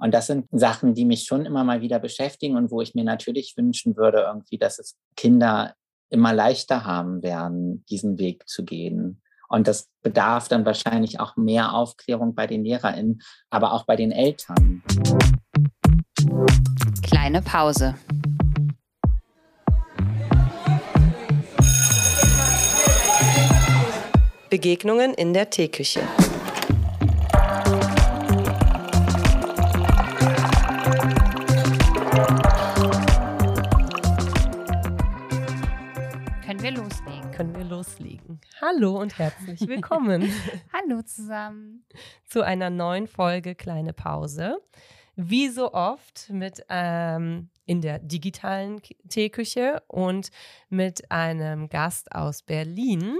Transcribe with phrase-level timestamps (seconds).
[0.00, 3.04] Und das sind Sachen, die mich schon immer mal wieder beschäftigen und wo ich mir
[3.04, 5.74] natürlich wünschen würde, irgendwie, dass es Kinder
[6.08, 9.20] immer leichter haben werden, diesen Weg zu gehen.
[9.48, 14.10] Und das bedarf dann wahrscheinlich auch mehr Aufklärung bei den LehrerInnen, aber auch bei den
[14.10, 14.82] Eltern.
[17.02, 17.94] Kleine Pause.
[24.48, 26.00] Begegnungen in der Teeküche.
[37.80, 38.40] Loslegen.
[38.60, 40.30] Hallo und herzlich willkommen.
[40.72, 41.86] Hallo zusammen.
[42.26, 44.58] Zu einer neuen Folge Kleine Pause.
[45.16, 50.28] Wie so oft mit ähm, in der digitalen Teeküche und
[50.68, 53.16] mit einem Gast aus Berlin.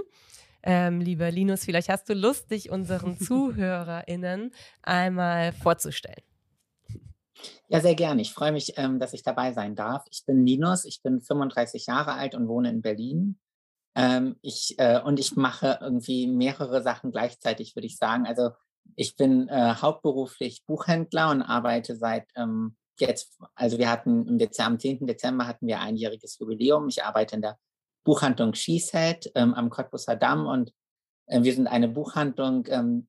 [0.61, 4.51] Ähm, lieber Linus, vielleicht hast du Lust, dich unseren ZuhörerInnen
[4.83, 6.23] einmal vorzustellen.
[7.67, 8.21] Ja, sehr gerne.
[8.21, 10.05] Ich freue mich, ähm, dass ich dabei sein darf.
[10.11, 13.39] Ich bin Linus, ich bin 35 Jahre alt und wohne in Berlin.
[13.95, 18.25] Ähm, ich, äh, und ich mache irgendwie mehrere Sachen gleichzeitig, würde ich sagen.
[18.25, 18.51] Also
[18.95, 24.71] ich bin äh, hauptberuflich Buchhändler und arbeite seit ähm, jetzt, also wir hatten im Dezember,
[24.71, 25.07] am 10.
[25.07, 26.87] Dezember hatten wir einjähriges Jubiläum.
[26.87, 27.57] Ich arbeite in der
[28.03, 30.73] Buchhandlung Sheset ähm, am Cottbusser Damm und
[31.27, 33.07] äh, wir sind eine Buchhandlung, ähm,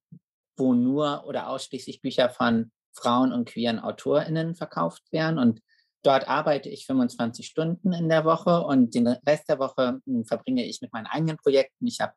[0.57, 5.39] wo nur oder ausschließlich Bücher von Frauen und queeren AutorInnen verkauft werden.
[5.39, 5.63] Und
[6.03, 10.65] Dort arbeite ich 25 Stunden in der Woche und den Rest der Woche hm, verbringe
[10.67, 11.87] ich mit meinen eigenen Projekten.
[11.87, 12.13] Ich habe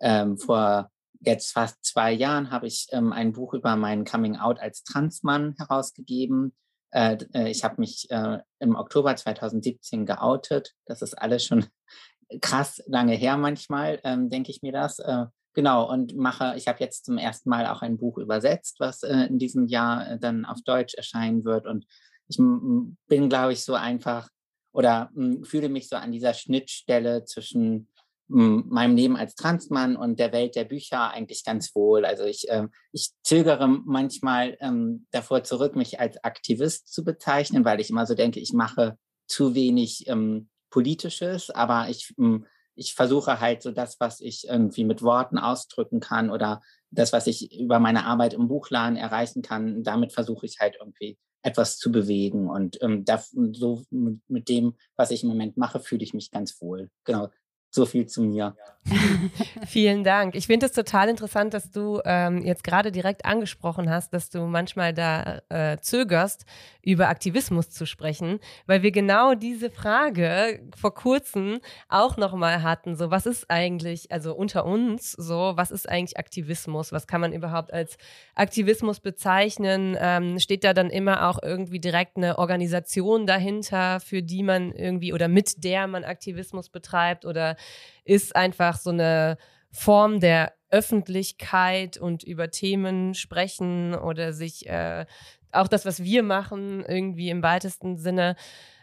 [0.00, 4.60] ähm, vor jetzt fast zwei Jahren habe ich ähm, ein Buch über meinen Coming Out
[4.60, 6.52] als Transmann herausgegeben.
[6.90, 10.74] Äh, äh, ich habe mich äh, im Oktober 2017 geoutet.
[10.84, 11.66] Das ist alles schon
[12.40, 14.98] krass lange her manchmal, ähm, denke ich mir das.
[14.98, 19.02] Äh, genau, und mache, ich habe jetzt zum ersten Mal auch ein Buch übersetzt, was
[19.02, 21.86] äh, in diesem Jahr äh, dann auf Deutsch erscheinen wird und
[22.28, 24.28] ich bin, glaube ich, so einfach
[24.72, 25.10] oder
[25.42, 27.88] fühle mich so an dieser Schnittstelle zwischen
[28.32, 32.06] meinem Leben als Transmann und der Welt der Bücher eigentlich ganz wohl.
[32.06, 37.80] Also ich, äh, ich zögere manchmal ähm, davor zurück, mich als Aktivist zu bezeichnen, weil
[37.80, 43.38] ich immer so denke, ich mache zu wenig ähm, Politisches, aber ich, ähm, ich versuche
[43.40, 47.80] halt so das, was ich irgendwie mit Worten ausdrücken kann oder das, was ich über
[47.80, 52.48] meine Arbeit im Buchladen erreichen kann, damit versuche ich halt irgendwie etwas zu bewegen.
[52.48, 53.22] Und ähm, da,
[53.52, 56.90] so mit, dem, was ich im Moment mache, fühle ich mich ganz wohl.
[57.04, 57.30] Genau.
[57.74, 58.54] So viel zu mir.
[59.66, 60.34] Vielen Dank.
[60.34, 64.40] Ich finde es total interessant, dass du ähm, jetzt gerade direkt angesprochen hast, dass du
[64.40, 66.44] manchmal da äh, zögerst,
[66.82, 72.96] über Aktivismus zu sprechen, weil wir genau diese Frage vor kurzem auch nochmal hatten.
[72.96, 76.90] So, was ist eigentlich, also unter uns, so, was ist eigentlich Aktivismus?
[76.90, 77.96] Was kann man überhaupt als
[78.34, 79.96] Aktivismus bezeichnen?
[79.98, 85.12] Ähm, steht da dann immer auch irgendwie direkt eine Organisation dahinter, für die man irgendwie
[85.12, 87.56] oder mit der man Aktivismus betreibt oder
[88.04, 89.36] ist einfach so eine
[89.70, 95.06] Form der Öffentlichkeit und über Themen sprechen oder sich äh,
[95.52, 98.36] auch das, was wir machen, irgendwie im weitesten Sinne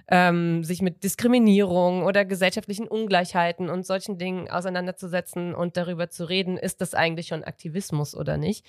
[0.08, 6.58] ähm, sich mit Diskriminierung oder gesellschaftlichen Ungleichheiten und solchen Dingen auseinanderzusetzen und darüber zu reden,
[6.58, 8.66] ist das eigentlich schon Aktivismus oder nicht?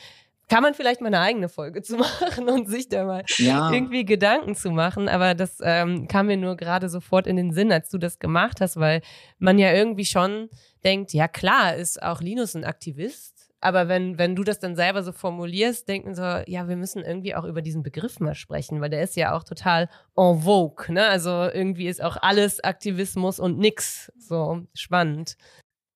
[0.50, 3.72] Kann man vielleicht mal eine eigene Folge zu machen und sich da mal ja.
[3.72, 5.08] irgendwie Gedanken zu machen.
[5.08, 8.60] Aber das ähm, kam mir nur gerade sofort in den Sinn, als du das gemacht
[8.60, 9.00] hast, weil
[9.38, 10.50] man ja irgendwie schon
[10.84, 13.50] denkt, ja klar, ist auch Linus ein Aktivist.
[13.62, 17.34] Aber wenn, wenn du das dann selber so formulierst, denken so, ja, wir müssen irgendwie
[17.34, 21.06] auch über diesen Begriff mal sprechen, weil der ist ja auch total en vogue, ne?
[21.06, 24.10] Also irgendwie ist auch alles Aktivismus und nix.
[24.18, 25.36] So spannend.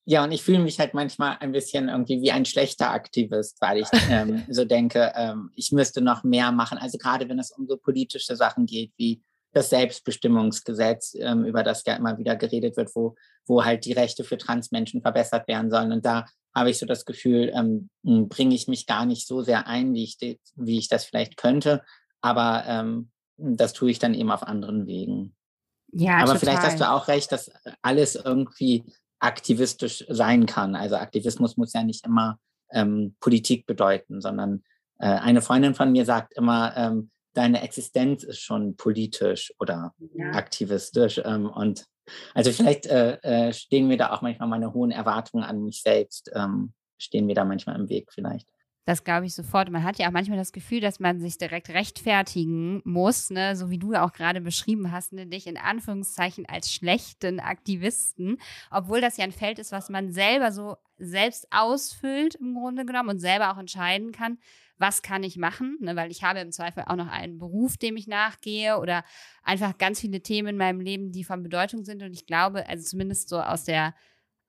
[0.06, 3.78] Ja, und ich fühle mich halt manchmal ein bisschen irgendwie wie ein schlechter Aktivist, weil
[3.78, 6.76] ich ähm, so denke, ähm, ich müsste noch mehr machen.
[6.76, 9.22] Also gerade wenn es um so politische Sachen geht, wie
[9.54, 13.14] das Selbstbestimmungsgesetz, ähm, über das ja immer wieder geredet wird, wo,
[13.46, 15.92] wo halt die Rechte für Transmenschen verbessert werden sollen.
[15.92, 19.66] Und da habe ich so das Gefühl, ähm, bringe ich mich gar nicht so sehr
[19.66, 20.18] ein, wie ich,
[20.56, 21.82] wie ich das vielleicht könnte.
[22.20, 25.34] Aber ähm, das tue ich dann eben auf anderen Wegen.
[25.92, 26.38] Ja, Aber total.
[26.40, 27.50] vielleicht hast du auch recht, dass
[27.82, 28.84] alles irgendwie
[29.24, 30.76] aktivistisch sein kann.
[30.76, 32.38] Also Aktivismus muss ja nicht immer
[32.70, 34.62] ähm, Politik bedeuten, sondern
[34.98, 40.32] äh, eine Freundin von mir sagt immer, ähm, deine Existenz ist schon politisch oder ja.
[40.32, 41.20] aktivistisch.
[41.24, 41.86] Ähm, und
[42.34, 46.30] also vielleicht äh, äh, stehen mir da auch manchmal meine hohen Erwartungen an mich selbst,
[46.34, 48.48] ähm, stehen mir da manchmal im Weg vielleicht.
[48.86, 49.70] Das glaube ich sofort.
[49.70, 53.56] Man hat ja auch manchmal das Gefühl, dass man sich direkt rechtfertigen muss, ne?
[53.56, 55.26] so wie du auch gerade beschrieben hast, ne?
[55.26, 58.38] dich in Anführungszeichen als schlechten Aktivisten,
[58.70, 63.08] obwohl das ja ein Feld ist, was man selber so selbst ausfüllt im Grunde genommen
[63.10, 64.38] und selber auch entscheiden kann,
[64.76, 65.96] was kann ich machen, ne?
[65.96, 69.02] weil ich habe im Zweifel auch noch einen Beruf, dem ich nachgehe oder
[69.42, 72.02] einfach ganz viele Themen in meinem Leben, die von Bedeutung sind.
[72.02, 73.94] Und ich glaube, also zumindest so aus der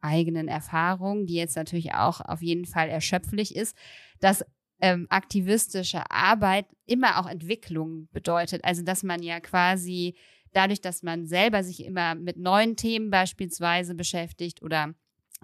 [0.06, 3.75] eigenen Erfahrung, die jetzt natürlich auch auf jeden Fall erschöpflich ist,
[4.19, 4.46] dass
[4.81, 8.63] ähm, aktivistische Arbeit immer auch Entwicklung bedeutet.
[8.63, 10.16] Also dass man ja quasi
[10.54, 14.94] dadurch, dass man selber sich immer mit neuen Themen beispielsweise beschäftigt oder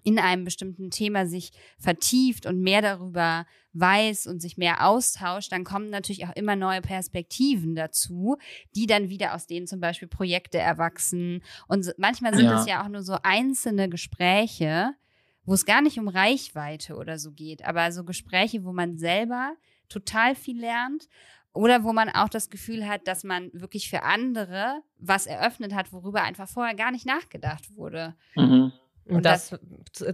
[0.03, 5.63] in einem bestimmten Thema sich vertieft und mehr darüber weiß und sich mehr austauscht, dann
[5.63, 8.37] kommen natürlich auch immer neue Perspektiven dazu,
[8.75, 11.41] die dann wieder aus denen zum Beispiel Projekte erwachsen.
[11.67, 12.77] Und manchmal sind es ja.
[12.77, 14.93] ja auch nur so einzelne Gespräche,
[15.45, 19.55] wo es gar nicht um Reichweite oder so geht, aber so Gespräche, wo man selber
[19.89, 21.07] total viel lernt
[21.53, 25.91] oder wo man auch das Gefühl hat, dass man wirklich für andere was eröffnet hat,
[25.91, 28.15] worüber einfach vorher gar nicht nachgedacht wurde.
[28.35, 28.71] Mhm.
[29.11, 29.53] Und das,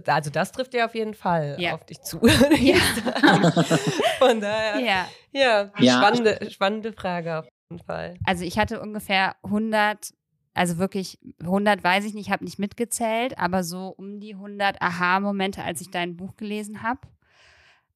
[0.06, 1.74] also das trifft ja auf jeden Fall ja.
[1.74, 2.20] auf dich zu.
[2.58, 2.76] Ja.
[4.18, 5.98] Von daher, ja, ja, ja.
[5.98, 8.16] Spannende, spannende Frage auf jeden Fall.
[8.24, 10.12] Also ich hatte ungefähr 100,
[10.54, 14.82] also wirklich 100 weiß ich nicht, ich habe nicht mitgezählt, aber so um die 100
[14.82, 17.00] Aha-Momente, als ich dein Buch gelesen habe.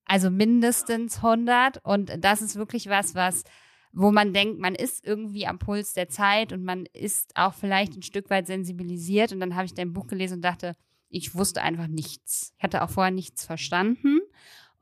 [0.05, 3.45] Also mindestens 100 und das ist wirklich was, was
[3.93, 7.95] wo man denkt, man ist irgendwie am Puls der Zeit und man ist auch vielleicht
[7.95, 9.33] ein Stück weit sensibilisiert.
[9.33, 10.75] Und dann habe ich dein Buch gelesen und dachte,
[11.12, 12.55] ich wusste einfach nichts.
[12.56, 14.20] Ich hatte auch vorher nichts verstanden.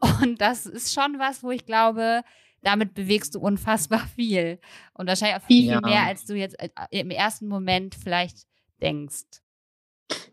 [0.00, 2.22] Und das ist schon was, wo ich glaube,
[2.62, 4.58] damit bewegst du unfassbar viel.
[4.94, 5.78] Und wahrscheinlich auch viel, ja.
[5.78, 8.38] viel mehr, als du jetzt äh, im ersten Moment vielleicht
[8.80, 9.24] denkst.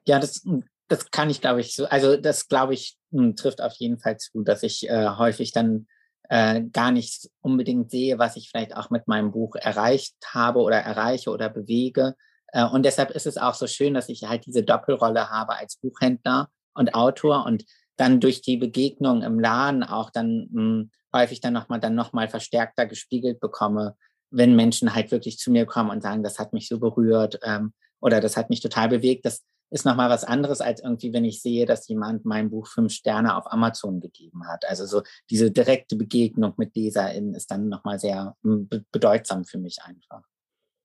[0.05, 0.45] Ja, das,
[0.87, 4.17] das kann ich, glaube ich, so, also das, glaube ich, hm, trifft auf jeden Fall
[4.17, 5.87] zu, dass ich äh, häufig dann
[6.29, 10.77] äh, gar nicht unbedingt sehe, was ich vielleicht auch mit meinem Buch erreicht habe oder
[10.77, 12.15] erreiche oder bewege.
[12.53, 15.77] Äh, und deshalb ist es auch so schön, dass ich halt diese Doppelrolle habe als
[15.77, 17.65] Buchhändler und Autor und
[17.97, 22.11] dann durch die Begegnung im Laden auch dann mh, hm, häufig dann nochmal dann noch
[22.29, 23.95] verstärkter gespiegelt bekomme,
[24.29, 27.73] wenn Menschen halt wirklich zu mir kommen und sagen, das hat mich so berührt ähm,
[27.99, 29.25] oder das hat mich total bewegt.
[29.25, 32.93] Das ist nochmal was anderes, als irgendwie, wenn ich sehe, dass jemand mein Buch fünf
[32.93, 34.65] Sterne auf Amazon gegeben hat.
[34.67, 39.79] Also so diese direkte Begegnung mit LeserInnen ist dann nochmal sehr hm, bedeutsam für mich
[39.83, 40.21] einfach.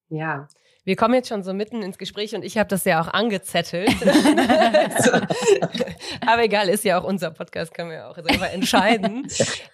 [0.09, 0.49] Ja,
[0.85, 3.91] wir kommen jetzt schon so mitten ins Gespräch und ich habe das ja auch angezettelt.
[4.99, 5.13] so.
[6.27, 9.29] Aber egal, ist ja auch unser Podcast, können wir ja auch selber entscheiden.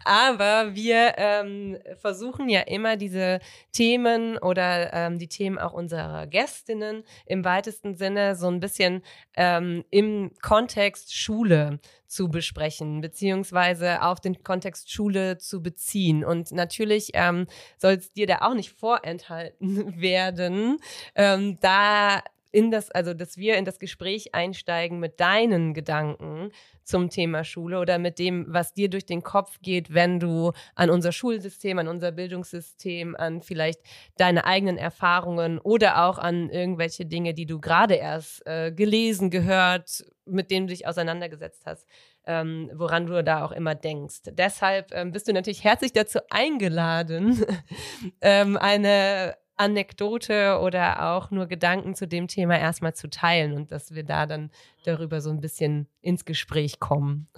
[0.04, 3.40] Aber wir ähm, versuchen ja immer diese
[3.72, 9.02] Themen oder ähm, die Themen auch unserer Gästinnen im weitesten Sinne so ein bisschen
[9.36, 16.24] ähm, im Kontext Schule zu besprechen, beziehungsweise auf den Kontext Schule zu beziehen.
[16.24, 17.46] Und natürlich ähm,
[17.76, 20.78] soll es dir da auch nicht vorenthalten werden,
[21.14, 26.50] ähm, da in das, also dass wir in das Gespräch einsteigen mit deinen Gedanken
[26.82, 30.88] zum Thema Schule oder mit dem, was dir durch den Kopf geht, wenn du an
[30.88, 33.80] unser Schulsystem, an unser Bildungssystem, an vielleicht
[34.16, 40.04] deine eigenen Erfahrungen oder auch an irgendwelche Dinge, die du gerade erst äh, gelesen, gehört,
[40.24, 41.86] mit denen du dich auseinandergesetzt hast,
[42.26, 44.20] ähm, woran du da auch immer denkst.
[44.30, 47.44] Deshalb ähm, bist du natürlich herzlich dazu eingeladen,
[48.22, 53.94] ähm, eine Anekdote oder auch nur Gedanken zu dem Thema erstmal zu teilen und dass
[53.94, 54.50] wir da dann
[54.84, 57.28] darüber so ein bisschen ins Gespräch kommen.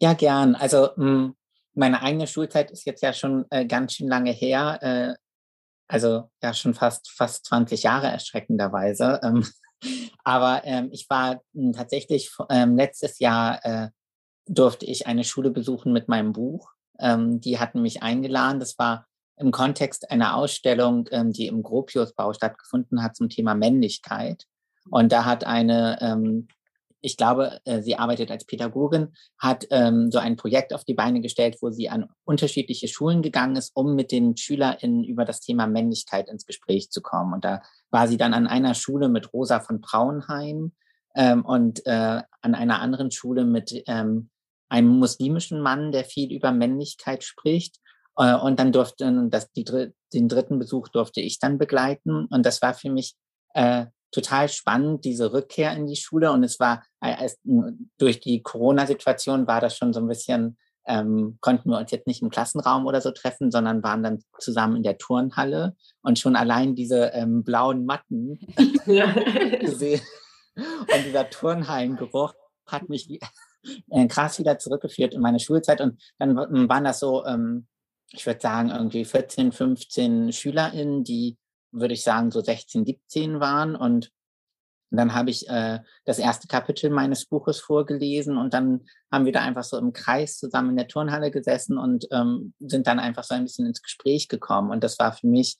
[0.00, 0.54] Ja, gern.
[0.54, 1.34] Also hm,
[1.74, 4.78] meine eigene Schulzeit ist jetzt ja schon äh, ganz schön lange her.
[4.82, 5.14] Äh,
[5.86, 9.20] also ja schon fast fast 20 Jahre erschreckenderweise.
[9.22, 9.46] Ähm,
[10.24, 13.88] aber ähm, ich war hm, tatsächlich ähm, letztes Jahr äh,
[14.46, 16.70] durfte ich eine Schule besuchen mit meinem Buch.
[17.00, 18.60] Die hatten mich eingeladen.
[18.60, 19.06] Das war
[19.36, 24.44] im Kontext einer Ausstellung, ähm, die im Gropiusbau stattgefunden hat zum Thema Männlichkeit.
[24.90, 26.48] Und da hat eine, ähm,
[27.00, 31.20] ich glaube, äh, sie arbeitet als Pädagogin, hat ähm, so ein Projekt auf die Beine
[31.20, 35.66] gestellt, wo sie an unterschiedliche Schulen gegangen ist, um mit den SchülerInnen über das Thema
[35.66, 37.34] Männlichkeit ins Gespräch zu kommen.
[37.34, 40.72] Und da war sie dann an einer Schule mit Rosa von Braunheim
[41.14, 44.30] ähm, und äh, an einer anderen Schule mit ähm,
[44.68, 47.76] einem muslimischen Mann, der viel über Männlichkeit spricht.
[48.16, 49.64] Äh, und dann durfte das, die,
[50.12, 52.26] den dritten Besuch durfte ich dann begleiten.
[52.26, 53.14] Und das war für mich
[53.54, 56.32] äh, total spannend, diese Rückkehr in die Schule.
[56.32, 57.28] Und es war, äh,
[57.98, 60.56] durch die Corona-Situation war das schon so ein bisschen,
[60.86, 64.76] ähm, konnten wir uns jetzt nicht im Klassenraum oder so treffen, sondern waren dann zusammen
[64.76, 68.38] in der Turnhalle und schon allein diese ähm, blauen Matten
[69.60, 70.00] gesehen.
[70.56, 72.34] Und dieser Turnhallengeruch
[72.66, 73.08] hat mich
[73.90, 75.80] äh, krass wieder zurückgeführt in meine Schulzeit.
[75.80, 77.66] Und dann waren das so ähm,
[78.16, 81.36] ich würde sagen, irgendwie 14, 15 SchülerInnen, die,
[81.72, 83.76] würde ich sagen, so 16, 17 waren.
[83.76, 84.10] Und
[84.90, 89.40] dann habe ich äh, das erste Kapitel meines Buches vorgelesen und dann haben wir da
[89.40, 93.34] einfach so im Kreis zusammen in der Turnhalle gesessen und ähm, sind dann einfach so
[93.34, 94.70] ein bisschen ins Gespräch gekommen.
[94.70, 95.56] Und das war für mich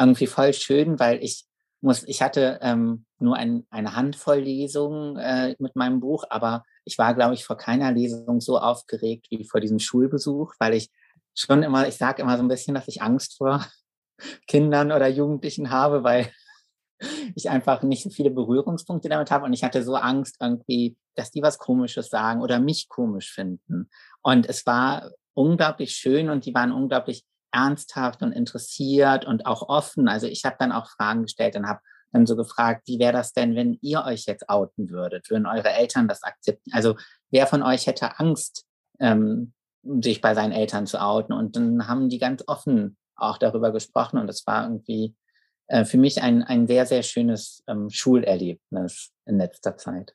[0.00, 1.44] irgendwie voll schön, weil ich
[1.80, 6.96] muss, ich hatte ähm, nur ein, eine Handvoll Lesungen äh, mit meinem Buch, aber ich
[6.96, 10.90] war, glaube ich, vor keiner Lesung so aufgeregt wie vor diesem Schulbesuch, weil ich
[11.34, 13.64] schon immer, ich sage immer so ein bisschen, dass ich Angst vor
[14.46, 16.30] Kindern oder Jugendlichen habe, weil
[17.34, 21.30] ich einfach nicht so viele Berührungspunkte damit habe und ich hatte so Angst irgendwie, dass
[21.30, 23.90] die was Komisches sagen oder mich komisch finden.
[24.22, 30.08] Und es war unglaublich schön und die waren unglaublich ernsthaft und interessiert und auch offen.
[30.08, 31.80] Also ich habe dann auch Fragen gestellt und habe
[32.12, 35.30] dann so gefragt, wie wäre das denn, wenn ihr euch jetzt outen würdet?
[35.30, 36.74] Würden eure Eltern das akzeptieren?
[36.74, 36.96] Also
[37.30, 38.66] wer von euch hätte Angst,
[39.00, 41.32] ähm, sich bei seinen Eltern zu outen?
[41.32, 45.14] Und dann haben die ganz offen auch darüber gesprochen und es war irgendwie
[45.68, 50.12] äh, für mich ein, ein sehr, sehr schönes ähm, Schulerlebnis in letzter Zeit.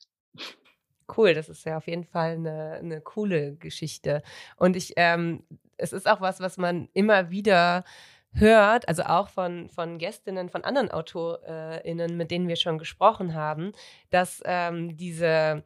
[1.16, 4.22] Cool, das ist ja auf jeden Fall eine, eine coole Geschichte.
[4.56, 5.42] Und ich, ähm,
[5.78, 7.84] es ist auch was, was man immer wieder
[8.32, 13.72] hört, also auch von, von Gästinnen, von anderen AutorInnen, mit denen wir schon gesprochen haben,
[14.10, 15.64] dass ähm, diese,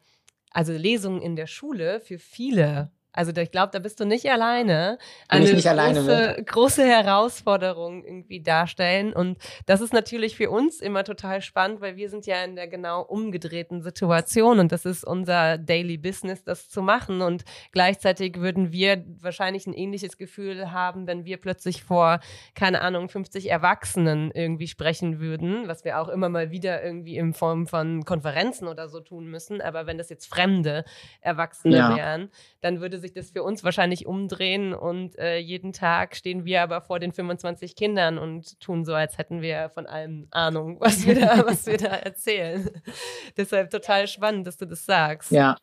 [0.53, 4.99] also Lesungen in der Schule für viele also ich glaube, da bist du nicht alleine.
[5.31, 9.13] Bin ich nicht alleine große, große Herausforderung irgendwie darstellen.
[9.13, 12.69] Und das ist natürlich für uns immer total spannend, weil wir sind ja in der
[12.69, 17.21] genau umgedrehten Situation und das ist unser Daily Business, das zu machen.
[17.21, 22.21] Und gleichzeitig würden wir wahrscheinlich ein ähnliches Gefühl haben, wenn wir plötzlich vor,
[22.55, 27.35] keine Ahnung, 50 Erwachsenen irgendwie sprechen würden, was wir auch immer mal wieder irgendwie in
[27.35, 29.61] Form von Konferenzen oder so tun müssen.
[29.61, 30.85] Aber wenn das jetzt fremde
[31.21, 31.97] Erwachsene ja.
[31.97, 32.31] wären,
[32.63, 36.81] dann würde sich das für uns wahrscheinlich umdrehen und äh, jeden Tag stehen wir aber
[36.81, 41.15] vor den 25 Kindern und tun so, als hätten wir von allem Ahnung, was wir
[41.21, 42.71] da, was wir da erzählen.
[43.37, 45.31] Deshalb total spannend, dass du das sagst.
[45.31, 45.57] Ja.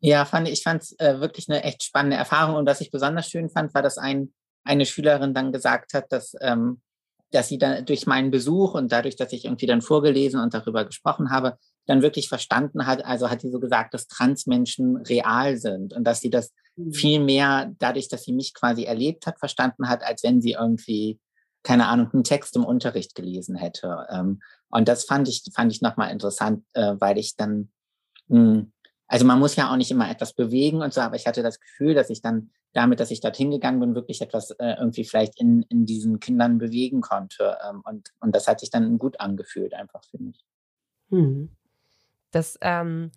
[0.00, 2.54] Ja, fand ich, ich fand es äh, wirklich eine echt spannende Erfahrung.
[2.54, 6.34] Und was ich besonders schön fand, war, dass ein, eine Schülerin dann gesagt hat, dass,
[6.40, 6.80] ähm,
[7.32, 10.84] dass sie dann durch meinen Besuch und dadurch, dass ich irgendwie dann vorgelesen und darüber
[10.84, 11.58] gesprochen habe,
[11.90, 16.20] dann wirklich verstanden hat, also hat sie so gesagt, dass Transmenschen real sind und dass
[16.20, 16.92] sie das mhm.
[16.92, 21.18] viel mehr dadurch, dass sie mich quasi erlebt hat, verstanden hat, als wenn sie irgendwie,
[21.64, 24.06] keine Ahnung, einen Text im Unterricht gelesen hätte.
[24.08, 27.72] Ähm, und das fand ich, fand ich nochmal interessant, äh, weil ich dann,
[28.28, 28.72] hm,
[29.08, 31.58] also man muss ja auch nicht immer etwas bewegen und so, aber ich hatte das
[31.58, 35.40] Gefühl, dass ich dann damit, dass ich dorthin gegangen bin, wirklich etwas äh, irgendwie vielleicht
[35.40, 37.58] in, in diesen Kindern bewegen konnte.
[37.68, 40.44] Ähm, und, und das hat sich dann gut angefühlt, einfach für mich.
[41.08, 41.50] Hm.
[42.30, 43.10] Das, ähm,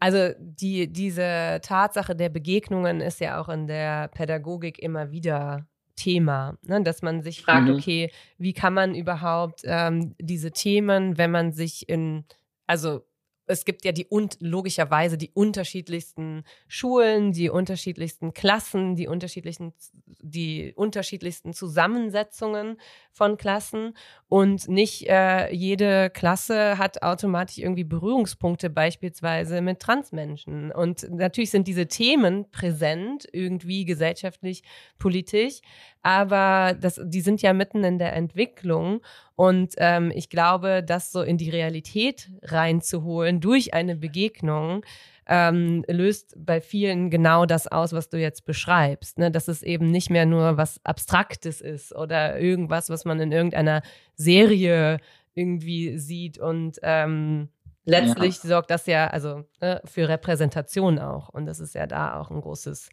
[0.00, 6.56] also die, diese Tatsache der Begegnungen ist ja auch in der Pädagogik immer wieder Thema,
[6.62, 6.82] ne?
[6.82, 7.74] dass man sich fragt, mhm.
[7.74, 12.24] okay, wie kann man überhaupt ähm, diese Themen, wenn man sich in,
[12.66, 13.02] also
[13.48, 19.72] es gibt ja die und logischerweise die unterschiedlichsten Schulen, die unterschiedlichsten Klassen, die unterschiedlichen,
[20.20, 22.78] die unterschiedlichsten Zusammensetzungen
[23.12, 23.96] von Klassen
[24.28, 30.70] und nicht äh, jede Klasse hat automatisch irgendwie Berührungspunkte beispielsweise mit Transmenschen.
[30.70, 34.62] Und natürlich sind diese Themen präsent, irgendwie gesellschaftlich,
[34.98, 35.60] politisch,
[36.02, 39.00] aber das, die sind ja mitten in der Entwicklung.
[39.36, 44.84] Und ähm, ich glaube, das so in die Realität reinzuholen durch eine Begegnung,
[45.26, 49.18] ähm, löst bei vielen genau das aus, was du jetzt beschreibst.
[49.18, 49.30] Ne?
[49.30, 53.82] Dass es eben nicht mehr nur was Abstraktes ist oder irgendwas, was man in irgendeiner
[54.16, 54.98] Serie
[55.34, 57.48] irgendwie sieht und ähm,
[57.84, 58.48] letztlich ja.
[58.48, 62.40] sorgt das ja also äh, für Repräsentation auch und das ist ja da auch ein
[62.40, 62.88] großes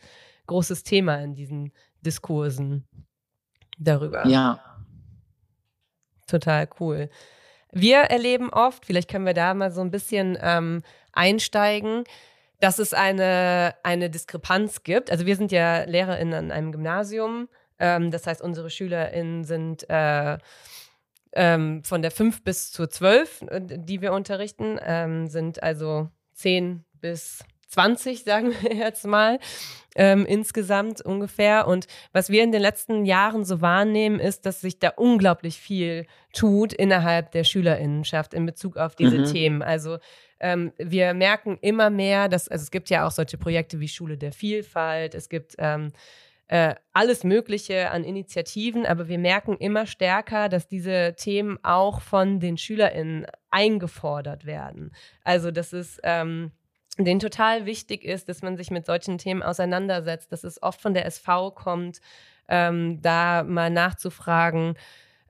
[0.46, 1.72] großes Thema in diesen
[2.06, 2.86] Diskursen
[3.78, 4.26] darüber.
[4.28, 4.60] Ja.
[6.28, 7.10] Total cool.
[7.72, 10.82] Wir erleben oft, vielleicht können wir da mal so ein bisschen ähm,
[11.12, 12.04] einsteigen,
[12.60, 15.12] dass es eine, eine Diskrepanz gibt.
[15.12, 17.50] Also wir sind ja LehrerInnen an einem Gymnasium.
[17.78, 20.38] Ähm, das heißt, unsere SchülerInnen sind äh,
[21.34, 26.86] ähm, von der 5 bis zur 12, äh, die wir unterrichten, ähm, sind also 10
[26.94, 29.40] bis 20, sagen wir jetzt mal,
[29.96, 31.68] ähm, insgesamt ungefähr.
[31.68, 36.06] Und was wir in den letzten Jahren so wahrnehmen, ist, dass sich da unglaublich viel
[36.34, 39.26] tut innerhalb der Schülerinnenschaft in Bezug auf diese mhm.
[39.26, 39.62] Themen.
[39.62, 39.98] Also
[40.40, 44.18] ähm, wir merken immer mehr, dass, also es gibt ja auch solche Projekte wie Schule
[44.18, 45.94] der Vielfalt, es gibt ähm,
[46.48, 52.40] äh, alles Mögliche an Initiativen, aber wir merken immer stärker, dass diese Themen auch von
[52.40, 54.92] den SchülerInnen eingefordert werden.
[55.24, 56.52] Also das ist ähm,
[57.04, 60.94] denen total wichtig ist, dass man sich mit solchen Themen auseinandersetzt, dass es oft von
[60.94, 62.00] der SV kommt,
[62.48, 64.76] ähm, da mal nachzufragen,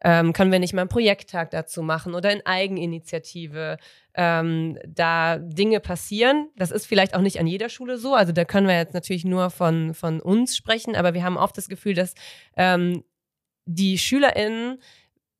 [0.03, 3.77] ähm, können wir nicht mal einen Projekttag dazu machen oder in Eigeninitiative
[4.13, 6.49] ähm, da Dinge passieren.
[6.55, 8.13] Das ist vielleicht auch nicht an jeder Schule so.
[8.13, 11.57] Also da können wir jetzt natürlich nur von, von uns sprechen, aber wir haben oft
[11.57, 12.13] das Gefühl, dass
[12.55, 13.03] ähm,
[13.65, 14.79] die SchülerInnen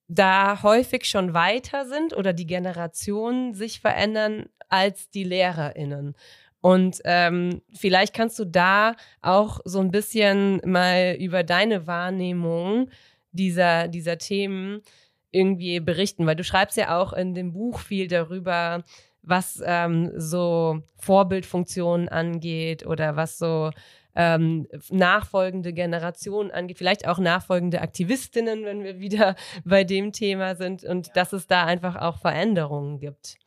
[0.07, 6.15] da häufig schon weiter sind oder die Generationen sich verändern als die LehrerInnen.
[6.61, 12.89] Und ähm, vielleicht kannst du da auch so ein bisschen mal über deine Wahrnehmung
[13.31, 14.81] dieser, dieser Themen
[15.29, 18.83] irgendwie berichten, weil du schreibst ja auch in dem Buch viel darüber,
[19.21, 23.71] was ähm, so Vorbildfunktionen angeht oder was so
[24.15, 30.83] ähm, nachfolgende Generationen angeht, vielleicht auch nachfolgende Aktivistinnen, wenn wir wieder bei dem Thema sind
[30.83, 33.37] und dass es da einfach auch Veränderungen gibt.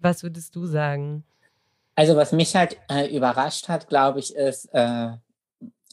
[0.00, 1.24] Was würdest du sagen?
[1.94, 5.10] Also was mich halt äh, überrascht hat, glaube ich, ist, äh,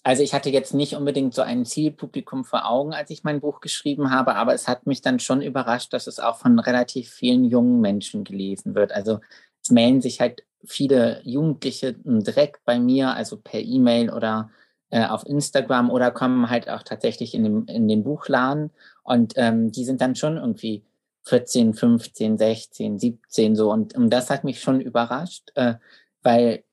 [0.04, 3.60] also ich hatte jetzt nicht unbedingt so ein Zielpublikum vor Augen, als ich mein Buch
[3.60, 7.44] geschrieben habe, aber es hat mich dann schon überrascht, dass es auch von relativ vielen
[7.44, 8.92] jungen Menschen gelesen wird.
[8.92, 9.20] Also
[9.64, 14.52] es melden sich halt viele Jugendliche direkt bei mir, also per E-Mail oder
[14.92, 18.70] äh, auf Instagram oder kommen halt auch tatsächlich in, dem, in den Buchladen
[19.04, 20.84] und ähm, die sind dann schon irgendwie
[21.26, 25.76] 14, 15, 16, 17 so und, und das hat mich schon überrascht, äh,
[26.22, 26.64] weil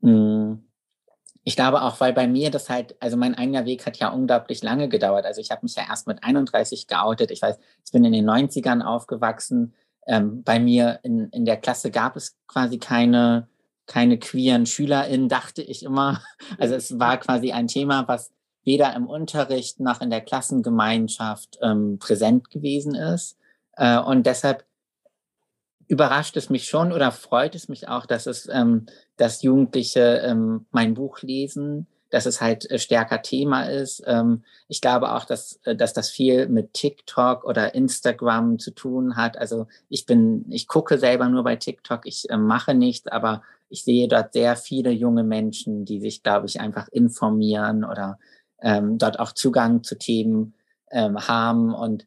[0.00, 0.64] mh, hm,
[1.46, 4.62] ich glaube auch, weil bei mir das halt, also mein eigener Weg hat ja unglaublich
[4.62, 5.26] lange gedauert.
[5.26, 7.30] Also ich habe mich ja erst mit 31 geoutet.
[7.30, 9.74] Ich weiß, ich bin in den 90ern aufgewachsen.
[10.06, 13.46] Ähm, bei mir in, in der Klasse gab es quasi keine,
[13.86, 16.22] keine queeren SchülerInnen, dachte ich immer.
[16.58, 18.32] Also es war quasi ein Thema, was
[18.64, 23.36] weder im Unterricht noch in der Klassengemeinschaft ähm, präsent gewesen ist.
[23.76, 24.64] Äh, und deshalb
[25.88, 30.66] überrascht es mich schon oder freut es mich auch, dass es, ähm, dass Jugendliche ähm,
[30.70, 34.02] mein Buch lesen, dass es halt äh, stärker Thema ist.
[34.06, 39.16] Ähm, ich glaube auch, dass, äh, dass das viel mit TikTok oder Instagram zu tun
[39.16, 39.36] hat.
[39.36, 43.84] Also ich bin, ich gucke selber nur bei TikTok, ich äh, mache nichts, aber ich
[43.84, 48.18] sehe dort sehr viele junge Menschen, die sich, glaube ich, einfach informieren oder
[48.60, 50.54] ähm, dort auch Zugang zu Themen
[50.90, 51.74] ähm, haben.
[51.74, 52.06] Und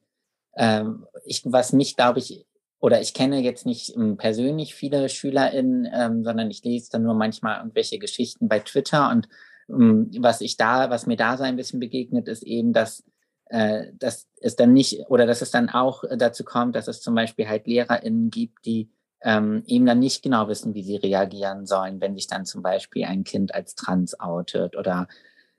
[0.57, 2.45] ähm, ich, was mich, glaube ich,
[2.79, 7.15] oder ich kenne jetzt nicht ähm, persönlich viele SchülerInnen, ähm, sondern ich lese dann nur
[7.15, 9.27] manchmal irgendwelche Geschichten bei Twitter und
[9.69, 13.03] ähm, was ich da, was mir da so ein bisschen begegnet, ist eben, dass,
[13.45, 17.15] äh, dass es dann nicht oder dass es dann auch dazu kommt, dass es zum
[17.15, 18.89] Beispiel halt LehrerInnen gibt, die
[19.21, 23.05] ähm, eben dann nicht genau wissen, wie sie reagieren sollen, wenn sich dann zum Beispiel
[23.05, 25.07] ein Kind als trans outet oder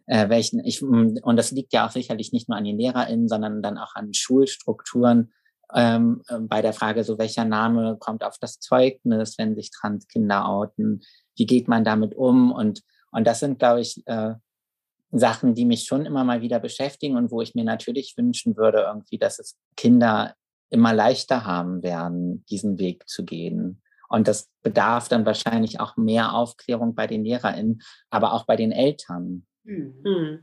[0.09, 3.63] äh, welchen ich und das liegt ja auch sicherlich nicht nur an den LehrerInnen, sondern
[3.63, 5.33] dann auch an Schulstrukturen,
[5.75, 10.49] ähm, ähm, bei der Frage, so welcher Name kommt auf das Zeugnis, wenn sich Transkinder
[10.49, 11.03] outen,
[11.37, 12.53] wie geht man damit um?
[12.53, 14.35] Und, und das sind, glaube ich, äh,
[15.11, 18.87] Sachen, die mich schon immer mal wieder beschäftigen und wo ich mir natürlich wünschen würde,
[18.89, 20.35] irgendwie, dass es Kinder
[20.71, 23.83] immer leichter haben werden, diesen Weg zu gehen.
[24.11, 28.73] Und das bedarf dann wahrscheinlich auch mehr Aufklärung bei den LehrerInnen, aber auch bei den
[28.73, 29.47] Eltern.
[29.69, 30.41] Mhm.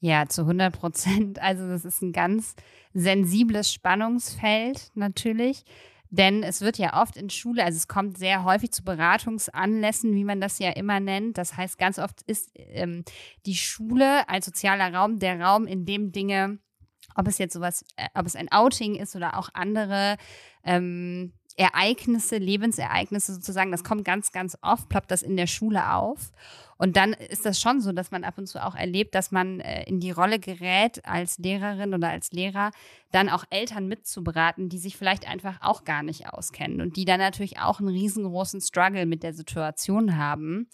[0.00, 1.40] Ja, zu 100 Prozent.
[1.40, 2.54] Also das ist ein ganz
[2.92, 5.64] sensibles Spannungsfeld natürlich.
[6.10, 10.22] Denn es wird ja oft in Schule, also es kommt sehr häufig zu Beratungsanlässen, wie
[10.22, 11.38] man das ja immer nennt.
[11.38, 13.04] Das heißt, ganz oft ist ähm,
[13.46, 16.58] die Schule als sozialer Raum der Raum, in dem Dinge,
[17.16, 20.16] ob es jetzt sowas, äh, ob es ein Outing ist oder auch andere
[20.62, 26.32] ähm, Ereignisse, Lebensereignisse sozusagen, das kommt ganz, ganz oft, ploppt das in der Schule auf.
[26.76, 29.60] Und dann ist das schon so, dass man ab und zu auch erlebt, dass man
[29.60, 32.72] äh, in die Rolle gerät, als Lehrerin oder als Lehrer,
[33.12, 37.20] dann auch Eltern mitzuberaten, die sich vielleicht einfach auch gar nicht auskennen und die dann
[37.20, 40.68] natürlich auch einen riesengroßen Struggle mit der Situation haben.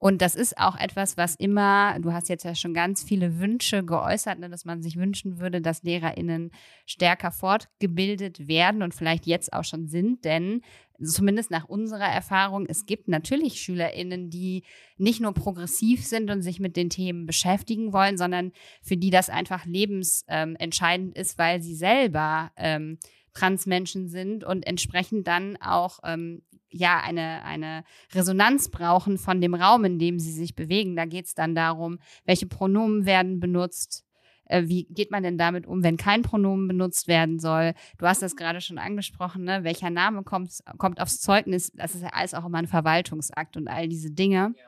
[0.00, 3.84] Und das ist auch etwas, was immer, du hast jetzt ja schon ganz viele Wünsche
[3.84, 6.52] geäußert, ne, dass man sich wünschen würde, dass LehrerInnen
[6.86, 10.62] stärker fortgebildet werden und vielleicht jetzt auch schon sind, denn
[11.02, 14.64] zumindest nach unserer Erfahrung, es gibt natürlich SchülerInnen, die
[14.96, 19.28] nicht nur progressiv sind und sich mit den Themen beschäftigen wollen, sondern für die das
[19.28, 22.98] einfach lebensentscheidend ist, weil sie selber ähm,
[23.34, 29.84] Transmenschen sind und entsprechend dann auch ähm, ja eine, eine Resonanz brauchen von dem Raum,
[29.84, 30.96] in dem sie sich bewegen.
[30.96, 34.04] Da geht es dann darum, welche Pronomen werden benutzt,
[34.50, 37.74] äh, wie geht man denn damit um, wenn kein Pronomen benutzt werden soll?
[37.98, 39.64] Du hast das gerade schon angesprochen, ne?
[39.64, 41.72] welcher Name kommt, kommt aufs Zeugnis?
[41.72, 44.54] Das ist ja alles auch immer ein Verwaltungsakt und all diese Dinge.
[44.56, 44.64] Ja.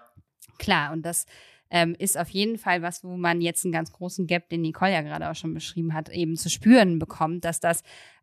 [0.59, 1.27] Klar, und das
[1.71, 4.93] ähm, ist auf jeden Fall was, wo man jetzt einen ganz großen Gap, den Nicole
[4.93, 7.83] ja gerade auch schon beschrieben hat, eben zu spüren bekommt, dass das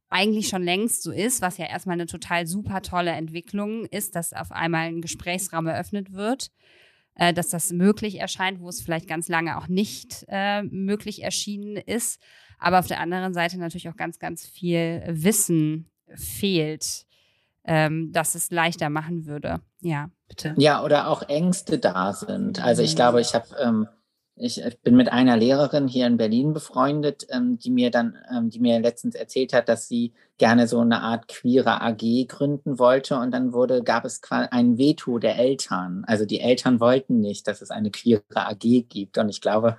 [0.09, 4.33] eigentlich schon längst so ist, was ja erstmal eine total super tolle Entwicklung ist, dass
[4.33, 6.51] auf einmal ein Gesprächsraum eröffnet wird,
[7.15, 11.77] äh, dass das möglich erscheint, wo es vielleicht ganz lange auch nicht äh, möglich erschienen
[11.77, 12.21] ist.
[12.61, 17.05] aber auf der anderen Seite natürlich auch ganz, ganz viel Wissen fehlt,
[17.63, 19.61] ähm, dass es leichter machen würde.
[19.81, 20.55] Ja, bitte.
[20.57, 22.63] Ja, oder auch Ängste da sind.
[22.63, 23.87] Also ich glaube, ich habe ähm,
[24.41, 28.59] ich bin mit einer Lehrerin hier in Berlin befreundet, ähm, die mir dann, ähm, die
[28.59, 33.17] mir letztens erzählt hat, dass sie gerne so eine Art queere AG gründen wollte.
[33.17, 36.05] Und dann wurde, gab es ein Veto der Eltern.
[36.07, 39.17] Also die Eltern wollten nicht, dass es eine queere AG gibt.
[39.17, 39.77] Und ich glaube,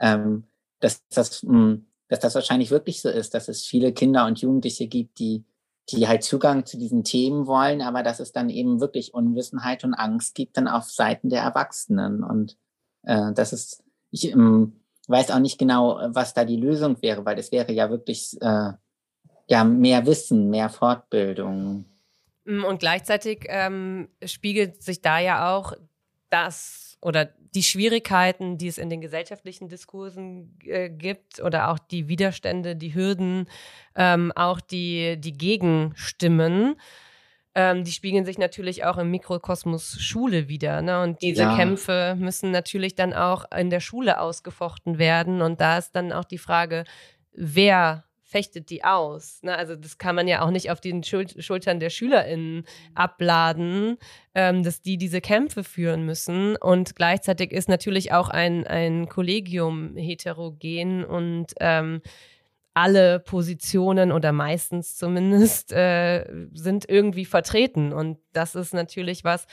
[0.00, 0.44] ähm,
[0.80, 4.40] dass das, mh, hm, dass das wahrscheinlich wirklich so ist, dass es viele Kinder und
[4.40, 5.44] Jugendliche gibt, die
[5.92, 9.94] die halt Zugang zu diesen Themen wollen, aber dass es dann eben wirklich Unwissenheit und
[9.94, 12.22] Angst gibt dann auf Seiten der Erwachsenen.
[12.22, 12.56] Und
[13.02, 17.38] äh, das ist ich ähm, weiß auch nicht genau, was da die Lösung wäre, weil
[17.38, 18.72] es wäre ja wirklich äh,
[19.48, 21.84] ja mehr Wissen, mehr Fortbildung.
[22.44, 25.74] Mm, und gleichzeitig ähm, spiegelt sich da ja auch
[26.30, 32.06] das oder die Schwierigkeiten, die es in den gesellschaftlichen Diskursen äh, gibt oder auch die
[32.06, 33.48] Widerstände, die Hürden,
[33.96, 36.76] ähm, auch die, die Gegenstimmen
[37.54, 40.82] ähm, die spiegeln sich natürlich auch im Mikrokosmos Schule wieder.
[40.82, 41.02] Ne?
[41.02, 41.56] Und diese ja.
[41.56, 45.42] Kämpfe müssen natürlich dann auch in der Schule ausgefochten werden.
[45.42, 46.84] Und da ist dann auch die Frage,
[47.32, 49.42] wer fechtet die aus.
[49.42, 49.56] Ne?
[49.56, 53.96] Also das kann man ja auch nicht auf den Schul Schultern der SchülerInnen abladen,
[54.36, 56.54] ähm, dass die diese Kämpfe führen müssen.
[56.56, 62.02] Und gleichzeitig ist natürlich auch ein, ein Kollegium heterogen und ähm,
[62.80, 67.92] alle Positionen oder meistens zumindest äh, sind irgendwie vertreten.
[67.92, 69.46] Und das ist natürlich was,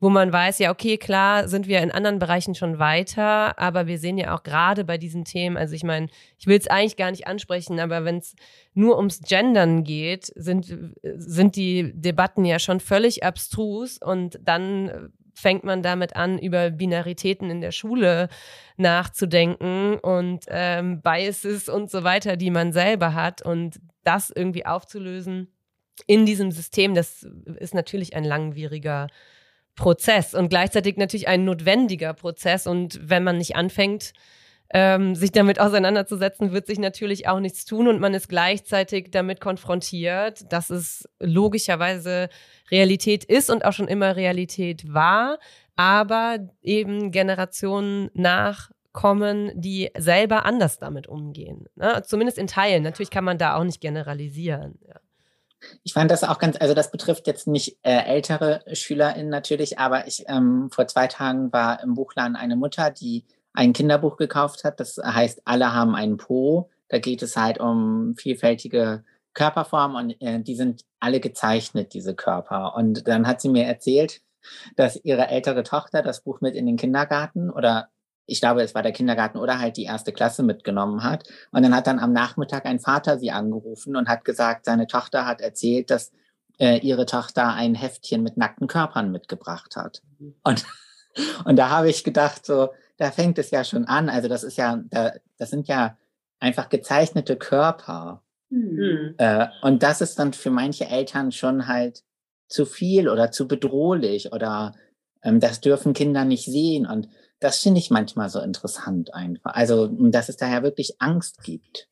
[0.00, 3.98] wo man weiß, ja, okay, klar, sind wir in anderen Bereichen schon weiter, aber wir
[3.98, 7.10] sehen ja auch gerade bei diesen Themen, also ich meine, ich will es eigentlich gar
[7.10, 8.34] nicht ansprechen, aber wenn es
[8.74, 15.64] nur ums Gendern geht, sind, sind die Debatten ja schon völlig abstrus und dann fängt
[15.64, 18.28] man damit an, über Binaritäten in der Schule
[18.76, 25.48] nachzudenken und ähm, Biases und so weiter, die man selber hat und das irgendwie aufzulösen
[26.06, 27.26] in diesem System, das
[27.58, 29.08] ist natürlich ein langwieriger
[29.76, 32.66] Prozess und gleichzeitig natürlich ein notwendiger Prozess.
[32.66, 34.12] Und wenn man nicht anfängt,
[34.70, 39.40] ähm, sich damit auseinanderzusetzen, wird sich natürlich auch nichts tun und man ist gleichzeitig damit
[39.40, 42.28] konfrontiert, dass es logischerweise
[42.70, 45.38] Realität ist und auch schon immer Realität war,
[45.76, 51.66] aber eben Generationen nachkommen, die selber anders damit umgehen.
[51.76, 52.02] Ne?
[52.04, 52.82] Zumindest in Teilen.
[52.82, 54.78] Natürlich kann man da auch nicht generalisieren.
[54.88, 54.96] Ja.
[55.82, 60.06] Ich fand das auch ganz, also das betrifft jetzt nicht äh, ältere SchülerInnen natürlich, aber
[60.06, 63.24] ich ähm, vor zwei Tagen war im Buchladen eine Mutter, die
[63.54, 64.80] ein Kinderbuch gekauft hat.
[64.80, 66.70] Das heißt, alle haben einen Po.
[66.88, 72.74] Da geht es halt um vielfältige Körperformen und äh, die sind alle gezeichnet, diese Körper.
[72.76, 74.20] Und dann hat sie mir erzählt,
[74.76, 77.88] dass ihre ältere Tochter das Buch mit in den Kindergarten oder
[78.26, 81.24] ich glaube, es war der Kindergarten oder halt die erste Klasse mitgenommen hat.
[81.50, 85.26] Und dann hat dann am Nachmittag ein Vater sie angerufen und hat gesagt, seine Tochter
[85.26, 86.10] hat erzählt, dass
[86.58, 90.00] äh, ihre Tochter ein Heftchen mit nackten Körpern mitgebracht hat.
[90.18, 90.34] Mhm.
[90.42, 90.64] Und,
[91.44, 94.08] und da habe ich gedacht, so, da fängt es ja schon an.
[94.08, 95.96] Also das ist ja, da, das sind ja
[96.38, 98.22] einfach gezeichnete Körper.
[98.50, 99.14] Mhm.
[99.18, 102.02] Äh, und das ist dann für manche Eltern schon halt
[102.48, 104.74] zu viel oder zu bedrohlich oder
[105.22, 106.86] ähm, das dürfen Kinder nicht sehen.
[106.86, 107.08] Und
[107.40, 109.54] das finde ich manchmal so interessant einfach.
[109.54, 111.88] Also, dass es daher wirklich Angst gibt.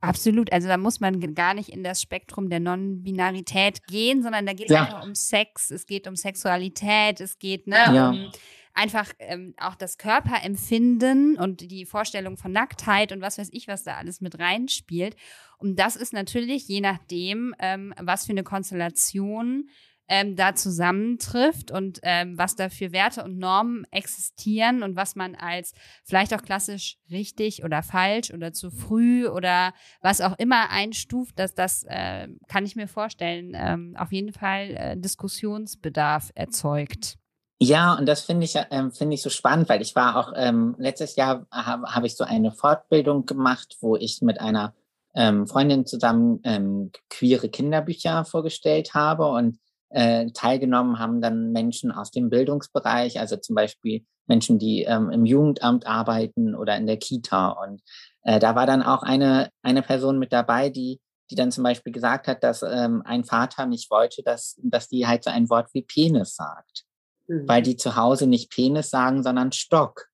[0.00, 0.50] Absolut.
[0.50, 4.70] Also da muss man gar nicht in das Spektrum der Non-Binarität gehen, sondern da geht
[4.70, 4.84] es ja.
[4.84, 8.10] einfach um Sex, es geht um Sexualität, es geht ne, ja.
[8.10, 8.32] um
[8.74, 13.84] einfach ähm, auch das Körperempfinden und die Vorstellung von Nacktheit und was weiß ich, was
[13.84, 15.16] da alles mit reinspielt.
[15.58, 19.68] Und das ist natürlich je nachdem, ähm, was für eine Konstellation
[20.10, 25.36] ähm, da zusammentrifft und ähm, was da für Werte und Normen existieren und was man
[25.36, 25.72] als
[26.04, 31.54] vielleicht auch klassisch richtig oder falsch oder zu früh oder was auch immer einstuft, dass
[31.54, 37.19] das äh, kann ich mir vorstellen, ähm, auf jeden Fall äh, Diskussionsbedarf erzeugt.
[37.62, 40.74] Ja, und das finde ich, ähm, finde ich so spannend, weil ich war auch, ähm,
[40.78, 44.74] letztes Jahr habe hab ich so eine Fortbildung gemacht, wo ich mit einer
[45.14, 49.58] ähm, Freundin zusammen ähm, queere Kinderbücher vorgestellt habe und
[49.90, 55.26] äh, teilgenommen haben dann Menschen aus dem Bildungsbereich, also zum Beispiel Menschen, die ähm, im
[55.26, 57.50] Jugendamt arbeiten oder in der Kita.
[57.50, 57.82] Und
[58.22, 60.98] äh, da war dann auch eine, eine Person mit dabei, die,
[61.30, 65.06] die dann zum Beispiel gesagt hat, dass ähm, ein Vater nicht wollte, dass, dass die
[65.06, 66.86] halt so ein Wort wie Penis sagt
[67.30, 67.48] mhm.
[67.48, 70.08] weil die zu Hause nicht Penis sagen, sondern Stock.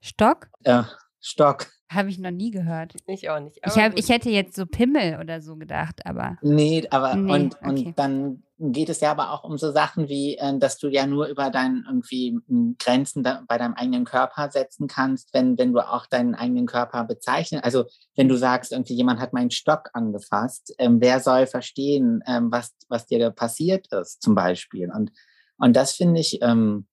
[0.00, 0.48] Stock?
[0.64, 0.82] Äh,
[1.20, 1.68] Stock.
[1.90, 2.94] Habe ich noch nie gehört.
[3.06, 3.60] Ich auch nicht.
[3.64, 6.38] Ich, hab, ich hätte jetzt so Pimmel oder so gedacht, aber.
[6.40, 7.68] Nee, aber Nee, und, okay.
[7.68, 11.06] und dann geht es ja aber auch um so Sachen wie, äh, dass du ja
[11.06, 15.80] nur über deinen irgendwie m, Grenzen bei deinem eigenen Körper setzen kannst, wenn, wenn du
[15.80, 17.64] auch deinen eigenen Körper bezeichnest.
[17.64, 17.84] Also
[18.16, 22.74] wenn du sagst, irgendwie jemand hat meinen Stock angefasst, ähm, wer soll verstehen, ähm, was,
[22.88, 24.90] was dir da passiert ist, zum Beispiel.
[24.90, 25.12] Und,
[25.58, 26.86] und das finde ich, ähm,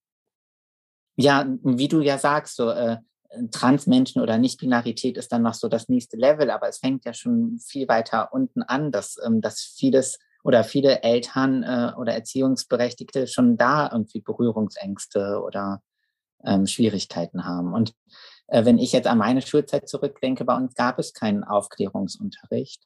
[1.16, 2.98] ja, wie du ja sagst, so äh,
[3.52, 7.60] Transmenschen oder Nicht-Binarität ist dann noch so das nächste Level, aber es fängt ja schon
[7.60, 13.58] viel weiter unten an, dass, ähm, dass vieles oder viele Eltern äh, oder Erziehungsberechtigte schon
[13.58, 15.82] da irgendwie Berührungsängste oder
[16.46, 17.74] ähm, Schwierigkeiten haben.
[17.74, 17.94] Und
[18.48, 22.84] äh, wenn ich jetzt an meine Schulzeit zurückdenke, bei uns gab es keinen Aufklärungsunterricht.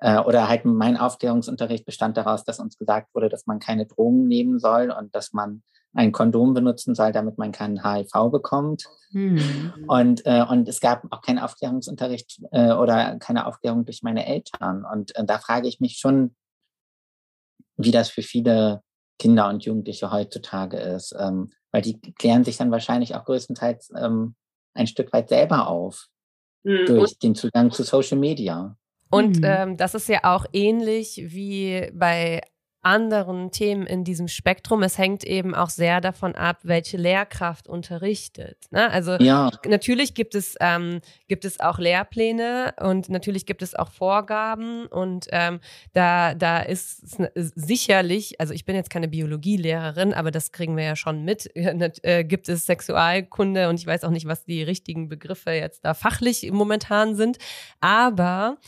[0.00, 4.28] Äh, oder halt mein Aufklärungsunterricht bestand daraus, dass uns gesagt wurde, dass man keine Drogen
[4.28, 5.62] nehmen soll und dass man
[5.94, 8.84] ein Kondom benutzen soll, damit man keinen HIV bekommt.
[9.10, 9.72] Hm.
[9.88, 14.84] Und, äh, und es gab auch keinen Aufklärungsunterricht äh, oder keine Aufklärung durch meine Eltern.
[14.84, 16.36] Und äh, da frage ich mich schon,
[17.76, 18.82] wie das für viele
[19.18, 21.16] Kinder und Jugendliche heutzutage ist.
[21.18, 24.36] Ähm, weil die klären sich dann wahrscheinlich auch größtenteils ähm,
[24.74, 26.06] ein Stück weit selber auf.
[26.64, 28.76] Und, durch den Zugang zu Social Media.
[29.10, 29.44] Und Mhm.
[29.44, 32.40] ähm, das ist ja auch ähnlich wie bei
[32.80, 34.82] anderen Themen in diesem Spektrum.
[34.84, 38.56] Es hängt eben auch sehr davon ab, welche Lehrkraft unterrichtet.
[38.70, 38.88] Ne?
[38.90, 43.90] Also Ja, natürlich gibt es, ähm, gibt es auch Lehrpläne und natürlich gibt es auch
[43.90, 45.58] Vorgaben und ähm,
[45.92, 50.96] da, da ist sicherlich, also ich bin jetzt keine Biologielehrerin, aber das kriegen wir ja
[50.96, 55.50] schon mit, äh, gibt es Sexualkunde und ich weiß auch nicht, was die richtigen Begriffe
[55.50, 57.38] jetzt da fachlich momentan sind,
[57.80, 58.58] aber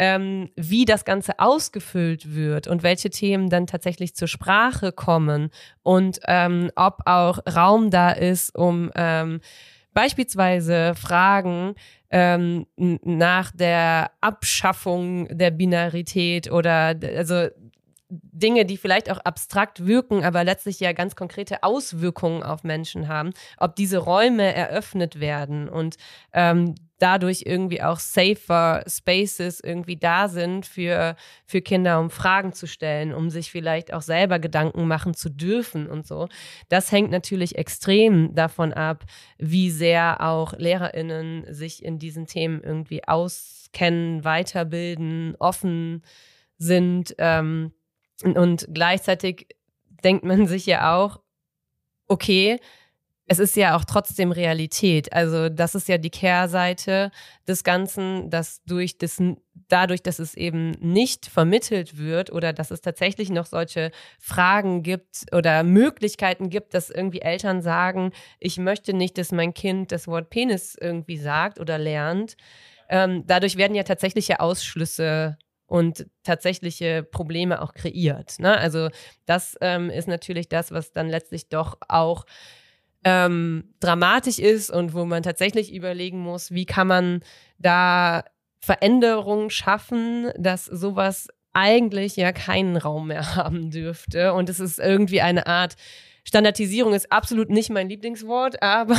[0.00, 5.50] ähm, wie das Ganze ausgefüllt wird und welche Themen dann tatsächlich zur Sprache kommen
[5.82, 9.40] und ähm, ob auch Raum da ist, um ähm,
[9.92, 11.74] beispielsweise Fragen
[12.08, 17.48] ähm, nach der Abschaffung der Binarität oder also
[18.08, 23.32] Dinge, die vielleicht auch abstrakt wirken, aber letztlich ja ganz konkrete Auswirkungen auf Menschen haben,
[23.58, 25.96] ob diese Räume eröffnet werden und
[26.32, 32.66] ähm, dadurch irgendwie auch safer Spaces irgendwie da sind für, für Kinder, um Fragen zu
[32.66, 36.28] stellen, um sich vielleicht auch selber Gedanken machen zu dürfen und so.
[36.68, 39.04] Das hängt natürlich extrem davon ab,
[39.38, 46.02] wie sehr auch LehrerInnen sich in diesen Themen irgendwie auskennen, weiterbilden, offen
[46.58, 47.14] sind.
[47.18, 47.72] Ähm,
[48.22, 49.48] und- und gleichzeitig
[50.04, 51.20] denkt man sich ja auch,
[52.08, 52.58] okay,
[53.30, 55.12] es ist ja auch trotzdem Realität.
[55.12, 57.12] Also das ist ja die Kehrseite
[57.46, 59.22] des Ganzen, dass durch das,
[59.68, 65.26] dadurch, dass es eben nicht vermittelt wird oder dass es tatsächlich noch solche Fragen gibt
[65.32, 70.28] oder Möglichkeiten gibt, dass irgendwie Eltern sagen, ich möchte nicht, dass mein Kind das Wort
[70.30, 72.36] Penis irgendwie sagt oder lernt.
[72.88, 78.40] Ähm, dadurch werden ja tatsächliche Ausschlüsse und tatsächliche Probleme auch kreiert.
[78.40, 78.58] Ne?
[78.58, 78.88] Also
[79.24, 82.26] das ähm, ist natürlich das, was dann letztlich doch auch
[83.04, 87.20] ähm, dramatisch ist und wo man tatsächlich überlegen muss, wie kann man
[87.58, 88.24] da
[88.60, 94.34] Veränderungen schaffen, dass sowas eigentlich ja keinen Raum mehr haben dürfte.
[94.34, 95.76] Und es ist irgendwie eine Art
[96.22, 98.96] Standardisierung ist absolut nicht mein Lieblingswort, aber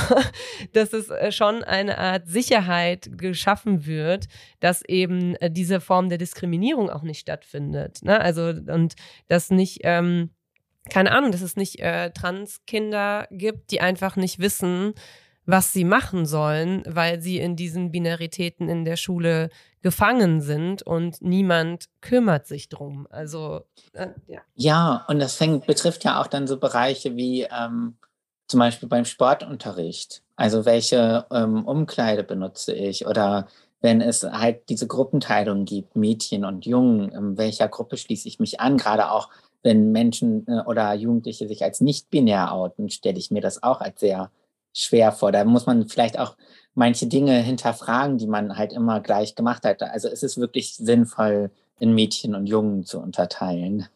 [0.74, 4.26] dass es äh, schon eine Art Sicherheit geschaffen wird,
[4.60, 8.00] dass eben äh, diese Form der Diskriminierung auch nicht stattfindet.
[8.04, 8.20] Ne?
[8.20, 8.96] Also und
[9.28, 10.32] dass nicht, ähm,
[10.90, 14.94] keine Ahnung, dass es nicht äh, Transkinder gibt, die einfach nicht wissen,
[15.46, 19.50] was sie machen sollen, weil sie in diesen Binaritäten in der Schule
[19.82, 23.08] gefangen sind und niemand kümmert sich drum.
[23.10, 23.62] Also
[23.94, 24.42] äh, ja.
[24.56, 27.98] Ja, und das fängt, betrifft ja auch dann so Bereiche wie ähm,
[28.48, 30.22] zum Beispiel beim Sportunterricht.
[30.36, 33.48] Also welche ähm, Umkleide benutze ich oder
[33.82, 38.60] wenn es halt diese Gruppenteilung gibt, Mädchen und Jungen, in welcher Gruppe schließe ich mich
[38.60, 38.78] an?
[38.78, 39.30] Gerade auch
[39.64, 43.82] wenn Menschen äh, oder Jugendliche sich als nicht binär outen, stelle ich mir das auch
[43.82, 44.32] als sehr
[44.74, 45.32] schwer vor.
[45.32, 46.36] Da muss man vielleicht auch
[46.74, 49.82] manche Dinge hinterfragen, die man halt immer gleich gemacht hat.
[49.84, 53.88] Also ist es wirklich sinnvoll, in Mädchen und Jungen zu unterteilen?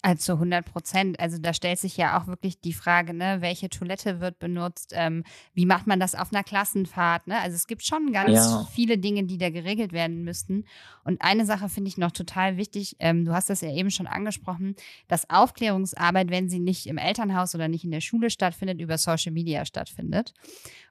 [0.00, 1.18] Also 100 Prozent.
[1.18, 5.24] Also da stellt sich ja auch wirklich die Frage, ne, welche Toilette wird benutzt, ähm,
[5.54, 7.40] wie macht man das auf einer Klassenfahrt, ne?
[7.40, 8.68] Also es gibt schon ganz Ja.
[8.72, 10.64] viele Dinge, die da geregelt werden müssten.
[11.02, 14.06] Und eine Sache finde ich noch total wichtig, ähm, du hast das ja eben schon
[14.06, 14.76] angesprochen,
[15.08, 19.32] dass Aufklärungsarbeit, wenn sie nicht im Elternhaus oder nicht in der Schule stattfindet, über Social
[19.32, 20.32] Media stattfindet.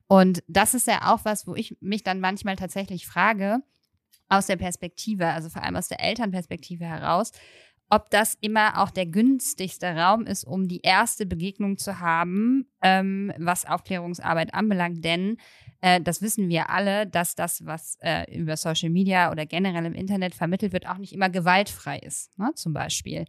[0.08, 3.60] Und das ist ja auch was, wo ich mich dann manchmal tatsächlich frage,
[4.30, 7.32] aus der Perspektive, also vor allem aus der Elternperspektive heraus,
[7.90, 13.32] ob das immer auch der günstigste Raum ist, um die erste Begegnung zu haben, ähm,
[13.38, 15.06] was Aufklärungsarbeit anbelangt.
[15.06, 15.38] Denn
[15.80, 19.94] äh, das wissen wir alle, dass das, was äh, über Social Media oder generell im
[19.94, 23.26] Internet vermittelt wird, auch nicht immer gewaltfrei ist, ne, zum Beispiel.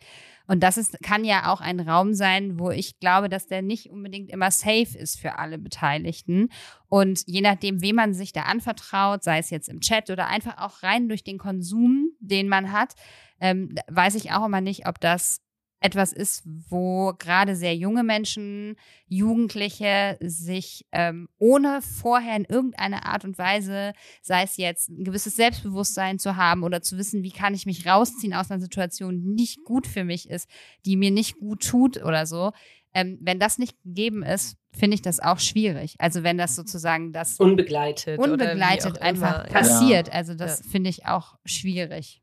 [0.47, 3.91] Und das ist, kann ja auch ein Raum sein, wo ich glaube, dass der nicht
[3.91, 6.49] unbedingt immer safe ist für alle Beteiligten.
[6.89, 10.57] Und je nachdem, wem man sich da anvertraut, sei es jetzt im Chat oder einfach
[10.59, 12.95] auch rein durch den Konsum, den man hat,
[13.41, 15.41] ähm, weiß ich auch immer nicht, ob das
[15.81, 23.25] etwas ist, wo gerade sehr junge Menschen, Jugendliche sich ähm, ohne vorher in irgendeiner Art
[23.25, 27.55] und Weise, sei es jetzt ein gewisses Selbstbewusstsein zu haben oder zu wissen, wie kann
[27.55, 30.49] ich mich rausziehen aus einer Situation, die nicht gut für mich ist,
[30.85, 32.53] die mir nicht gut tut oder so.
[32.95, 35.95] Ähm, wenn das nicht gegeben ist, finde ich das auch schwierig.
[35.99, 39.53] Also wenn das sozusagen das unbegleitet, unbegleitet einfach immer.
[39.53, 40.71] passiert, also das ja.
[40.71, 42.23] finde ich auch schwierig.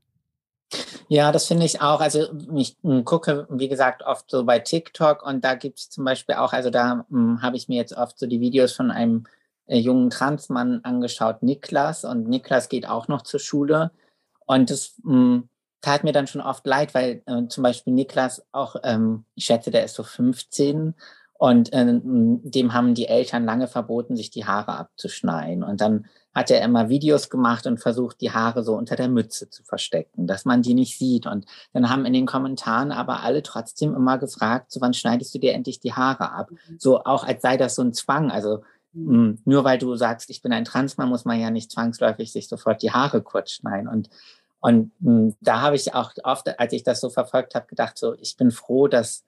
[1.08, 2.02] Ja, das finde ich auch.
[2.02, 6.06] Also ich hm, gucke, wie gesagt, oft so bei TikTok und da gibt es zum
[6.06, 9.26] Beispiel auch, also da hm, habe ich mir jetzt oft so die Videos von einem
[9.68, 12.06] äh, jungen Transmann angeschaut, Niklas.
[12.06, 13.92] Und Niklas geht auch noch zur Schule.
[14.46, 15.50] Und das mh, hm,
[15.82, 19.72] tat mir dann schon oft leid, weil äh, zum Beispiel Niklas auch, ähm, ich schätze,
[19.72, 20.96] der ist so 15
[21.38, 25.64] und äh, dem haben die Eltern lange verboten, sich die Haare abzuschneiden.
[25.64, 29.50] Und dann hat er immer Videos gemacht und versucht, die Haare so unter der Mütze
[29.50, 31.28] zu verstecken, dass man die nicht sieht.
[31.28, 35.40] Und dann haben in den Kommentaren aber alle trotzdem immer gefragt, so wann schneidest du
[35.40, 36.52] dir endlich die Haare ab?
[36.52, 36.78] Mhm.
[36.80, 38.32] So auch als sei das so ein Zwang.
[38.32, 41.70] Also mh, hm, nur weil du sagst, ich bin ein Transmann, muss man ja nicht
[41.70, 43.90] zwangsläufig sich sofort die Haare kurz schneiden.
[43.90, 44.10] Und
[44.62, 47.98] und mh, hm, da habe ich auch oft, als ich das so verfolgt habe, gedacht,
[47.98, 49.26] so ich bin froh, dass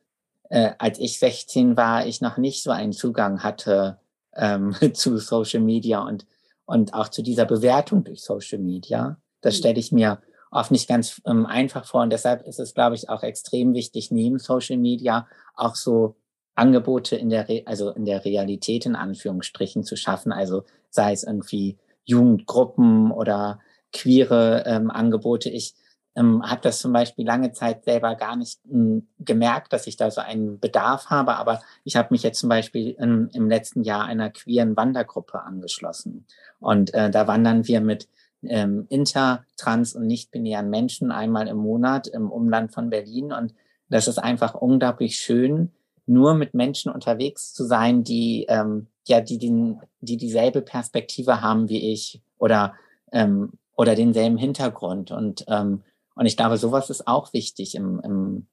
[0.49, 3.99] äh, als ich 16 war, ich noch nicht so einen Zugang hatte
[4.35, 6.25] ähm, zu Social Media und
[6.67, 9.17] und auch zu dieser Bewertung durch Social Media.
[9.41, 9.57] Das mhm.
[9.57, 12.01] stelle ich mir oft nicht ganz ähm, einfach vor.
[12.01, 16.15] Und deshalb ist es, glaube ich, auch extrem wichtig, neben Social Media auch so
[16.55, 20.31] Angebote in der, Re also in der Realität in Anführungsstrichen zu schaffen.
[20.31, 23.59] Also sei es irgendwie Jugendgruppen oder
[23.93, 25.49] queere ähm, Angebote.
[25.49, 25.73] Ich
[26.17, 30.09] ähm, habe das zum Beispiel lange Zeit selber gar nicht ähm, gemerkt, dass ich da
[30.09, 34.05] so einen Bedarf habe, aber ich habe mich jetzt zum Beispiel im, im letzten Jahr
[34.05, 36.25] einer queeren Wandergruppe angeschlossen.
[36.59, 38.09] Und äh, da wandern wir mit
[38.41, 43.31] ähm, inter, trans und nicht-binären Menschen einmal im Monat im Umland von Berlin.
[43.31, 43.53] Und
[43.89, 45.71] das ist einfach unglaublich schön,
[46.07, 51.69] nur mit Menschen unterwegs zu sein, die ähm, ja, die, den, die dieselbe Perspektive haben
[51.69, 52.73] wie ich oder
[53.11, 55.11] ähm, oder denselben Hintergrund.
[55.11, 55.83] Und ähm,
[56.17, 58.47] und ich glaube, sowas ist auch wichtig im, im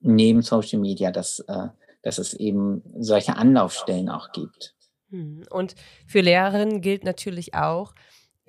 [0.00, 1.68] neben Social Media, dass, äh,
[2.02, 4.74] dass es eben solche Anlaufstellen auch gibt.
[5.10, 5.44] Hm.
[5.50, 5.74] Und
[6.06, 7.94] für Lehrerinnen gilt natürlich auch,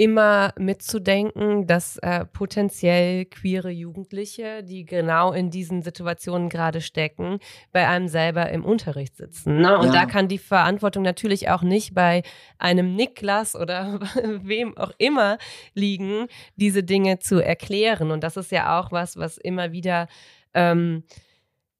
[0.01, 7.37] immer mitzudenken, dass äh, potenziell queere Jugendliche, die genau in diesen Situationen gerade stecken,
[7.71, 9.57] bei einem selber im Unterricht sitzen.
[9.57, 9.77] Ne?
[9.77, 9.91] Und ja.
[9.91, 12.23] da kann die Verantwortung natürlich auch nicht bei
[12.57, 13.99] einem Niklas oder
[14.41, 15.37] wem auch immer
[15.75, 18.09] liegen, diese Dinge zu erklären.
[18.09, 20.07] Und das ist ja auch was, was immer wieder
[20.55, 21.03] ähm,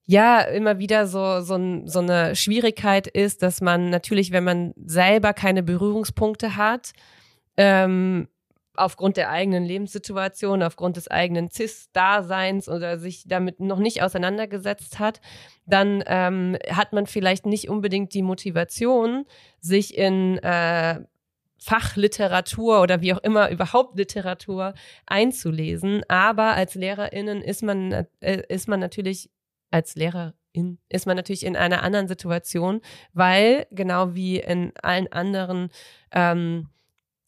[0.06, 5.34] ja immer wieder so, so, so eine Schwierigkeit ist, dass man natürlich, wenn man selber
[5.34, 6.92] keine Berührungspunkte hat,
[7.58, 8.28] ähm,
[8.76, 15.22] aufgrund der eigenen Lebenssituation, aufgrund des eigenen CIS-Daseins oder sich damit noch nicht auseinandergesetzt hat,
[15.66, 19.26] dann ähm, hat man vielleicht nicht unbedingt die Motivation,
[19.60, 21.02] sich in äh,
[21.58, 24.74] Fachliteratur oder wie auch immer überhaupt Literatur
[25.06, 26.04] einzulesen.
[26.08, 29.30] Aber als LehrerInnen ist man, äh, ist man natürlich
[29.70, 30.34] als Lehrerin
[30.90, 32.82] ist man natürlich in einer anderen Situation,
[33.14, 35.70] weil genau wie in allen anderen
[36.12, 36.68] ähm,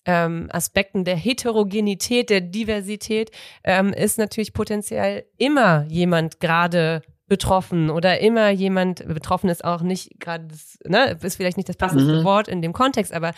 [0.05, 3.31] ähm, Aspekten der Heterogenität, der Diversität,
[3.63, 10.19] ähm, ist natürlich potenziell immer jemand gerade betroffen oder immer jemand betroffen ist auch nicht
[10.19, 10.49] gerade
[10.85, 12.23] ne ist vielleicht nicht das passende mhm.
[12.25, 13.31] Wort in dem Kontext aber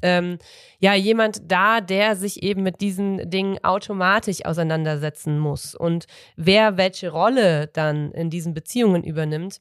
[0.00, 0.38] ähm,
[0.78, 6.06] ja jemand da der sich eben mit diesen Dingen automatisch auseinandersetzen muss und
[6.36, 9.60] wer welche Rolle dann in diesen Beziehungen übernimmt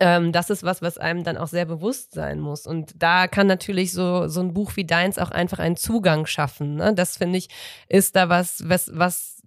[0.00, 2.66] ähm, das ist was, was einem dann auch sehr bewusst sein muss.
[2.66, 6.76] Und da kann natürlich so, so ein Buch wie deins auch einfach einen Zugang schaffen.
[6.76, 6.94] Ne?
[6.94, 7.48] Das finde ich,
[7.88, 9.38] ist da was, was, was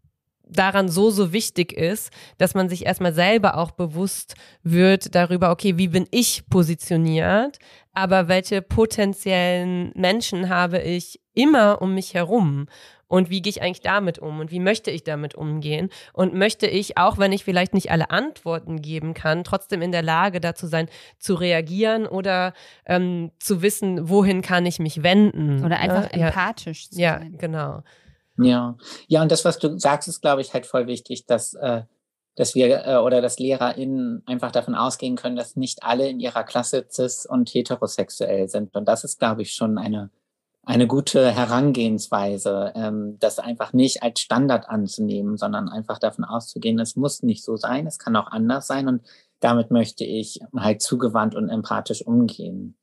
[0.52, 5.78] daran so, so wichtig ist, dass man sich erstmal selber auch bewusst wird darüber, okay,
[5.78, 7.58] wie bin ich positioniert,
[7.94, 12.68] aber welche potenziellen Menschen habe ich immer um mich herum
[13.12, 16.66] und wie gehe ich eigentlich damit um und wie möchte ich damit umgehen und möchte
[16.66, 20.66] ich, auch wenn ich vielleicht nicht alle Antworten geben kann, trotzdem in der Lage dazu
[20.66, 20.88] sein,
[21.20, 22.54] zu reagieren oder
[22.86, 25.60] ähm, zu wissen, wohin kann ich mich wenden.
[25.60, 25.80] Oder ne?
[25.80, 26.28] einfach ja.
[26.28, 27.34] empathisch zu ja, sein.
[27.34, 27.84] Ja, genau.
[28.38, 28.78] Ja,
[29.08, 31.82] ja, und das, was du sagst, ist, glaube ich, halt voll wichtig, dass, äh,
[32.36, 36.46] dass wir äh, oder dass LehrerInnen einfach davon ausgehen können, dass nicht alle in ihrer
[36.46, 38.74] Klasse cis und heterosexuell sind.
[38.74, 40.12] Und das ist, glaube ich, schon eine
[40.64, 46.96] eine gute Herangehensweise, ähm, das einfach nicht als Standard anzunehmen, sondern einfach davon auszugehen, es
[46.96, 49.02] muss nicht so sein, es kann auch anders sein und
[49.40, 52.78] damit möchte ich halt zugewandt und empathisch umgehen.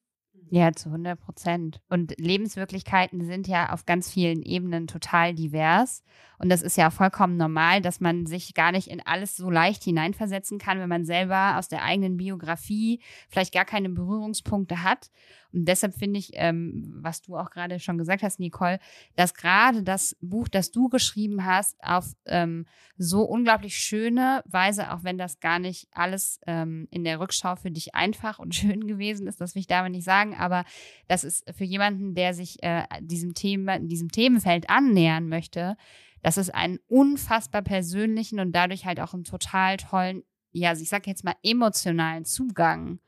[0.50, 1.80] Ja, zu 100 Prozent.
[1.90, 6.02] Und Lebenswirklichkeiten sind ja auf ganz vielen Ebenen total divers.
[6.38, 9.84] Und das ist ja vollkommen normal, dass man sich gar nicht in alles so leicht
[9.84, 15.10] hineinversetzen kann, wenn man selber aus der eigenen Biografie vielleicht gar keine Berührungspunkte hat.
[15.52, 18.78] Und deshalb finde ich, ähm, was du auch gerade schon gesagt hast, Nicole,
[19.16, 25.04] dass gerade das Buch, das du geschrieben hast, auf ähm, so unglaublich schöne Weise, auch
[25.04, 29.26] wenn das gar nicht alles ähm, in der Rückschau für dich einfach und schön gewesen
[29.26, 30.64] ist, das will ich damit nicht sagen, aber
[31.06, 35.76] das ist für jemanden, der sich äh, diesem Thema, diesem Themenfeld annähern möchte,
[36.22, 41.06] dass es einen unfassbar persönlichen und dadurch halt auch einen total tollen, ja, ich sag
[41.06, 42.98] jetzt mal emotionalen Zugang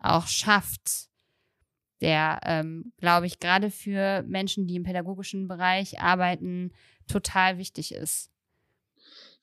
[0.00, 1.08] auch schafft,
[2.00, 6.72] der, ähm, glaube ich, gerade für Menschen, die im pädagogischen Bereich arbeiten,
[7.06, 8.30] total wichtig ist.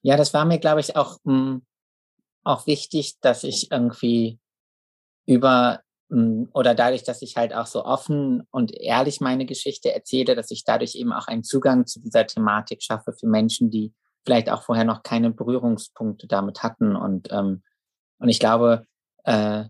[0.02, 1.62] Ja, das war mir, glaube ich, auch, mh, hm,
[2.44, 4.40] auch wichtig, dass ich irgendwie
[5.26, 5.82] über
[6.12, 10.52] hm, oder dadurch, dass ich halt auch so offen und ehrlich meine Geschichte erzähle, dass
[10.52, 13.94] ich dadurch eben auch einen Zugang zu dieser Thematik schaffe für Menschen, die
[14.26, 16.96] vielleicht auch vorher noch keine Berührungspunkte damit hatten.
[16.96, 17.64] Und, ähm,
[18.20, 18.86] und ich glaube,
[19.24, 19.66] äh,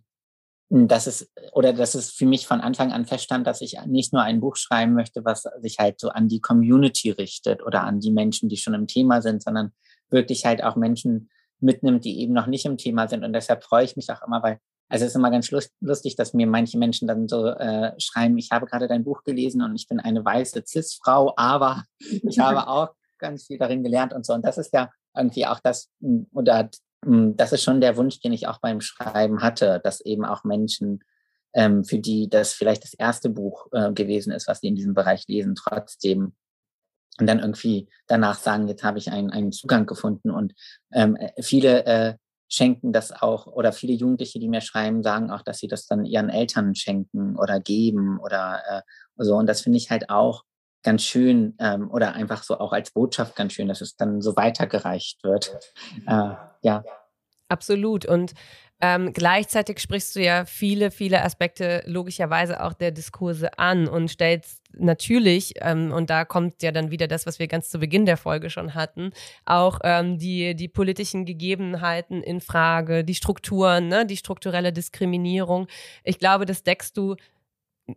[0.72, 4.22] dass es oder dass es für mich von Anfang an feststand, dass ich nicht nur
[4.22, 8.12] ein Buch schreiben möchte, was sich halt so an die Community richtet oder an die
[8.12, 9.74] Menschen, die schon im Thema sind, sondern
[10.10, 13.26] wirklich halt auch Menschen mitnimmt, die eben noch nicht im Thema sind.
[13.26, 16.34] Und deshalb freue ich mich auch immer, weil also es ist immer ganz lustig, dass
[16.34, 19.88] mir manche Menschen dann so äh, schreiben, ich habe gerade dein Buch gelesen und ich
[19.88, 24.34] bin eine weiße Cis-Frau, aber ich habe auch ganz viel darin gelernt und so.
[24.34, 25.90] Und das ist ja irgendwie auch das,
[26.34, 26.70] oder
[27.04, 31.04] das ist schon der Wunsch, den ich auch beim Schreiben hatte, dass eben auch Menschen,
[31.54, 34.94] ähm, für die das vielleicht das erste Buch äh, gewesen ist, was sie in diesem
[34.94, 36.34] Bereich lesen, trotzdem
[37.20, 40.32] und dann irgendwie danach sagen, jetzt habe ich einen, einen Zugang gefunden.
[40.32, 40.54] Und
[40.92, 42.16] ähm, äh, viele äh,
[42.50, 46.06] schenken das auch oder viele Jugendliche, die mir schreiben, sagen auch, dass sie das dann
[46.06, 48.82] ihren Eltern schenken oder geben oder äh,
[49.18, 49.36] so.
[49.36, 50.44] Und das finde ich halt auch
[50.84, 54.36] ganz schön ähm, oder einfach so auch als Botschaft ganz schön, dass es dann so
[54.36, 55.60] weitergereicht wird.
[56.08, 56.84] Äh, ja.
[57.48, 58.06] Absolut.
[58.06, 58.34] Und
[58.84, 64.64] ähm, gleichzeitig sprichst du ja viele, viele Aspekte logischerweise auch der Diskurse an und stellst
[64.74, 68.18] natürlich, ähm, und da kommt ja dann wieder das, was wir ganz zu Beginn der
[68.18, 69.12] Folge schon hatten,
[69.46, 75.68] auch ähm, die, die politischen Gegebenheiten in Frage, die Strukturen, ne, die strukturelle Diskriminierung.
[76.04, 77.18] Ich glaube, das deckst du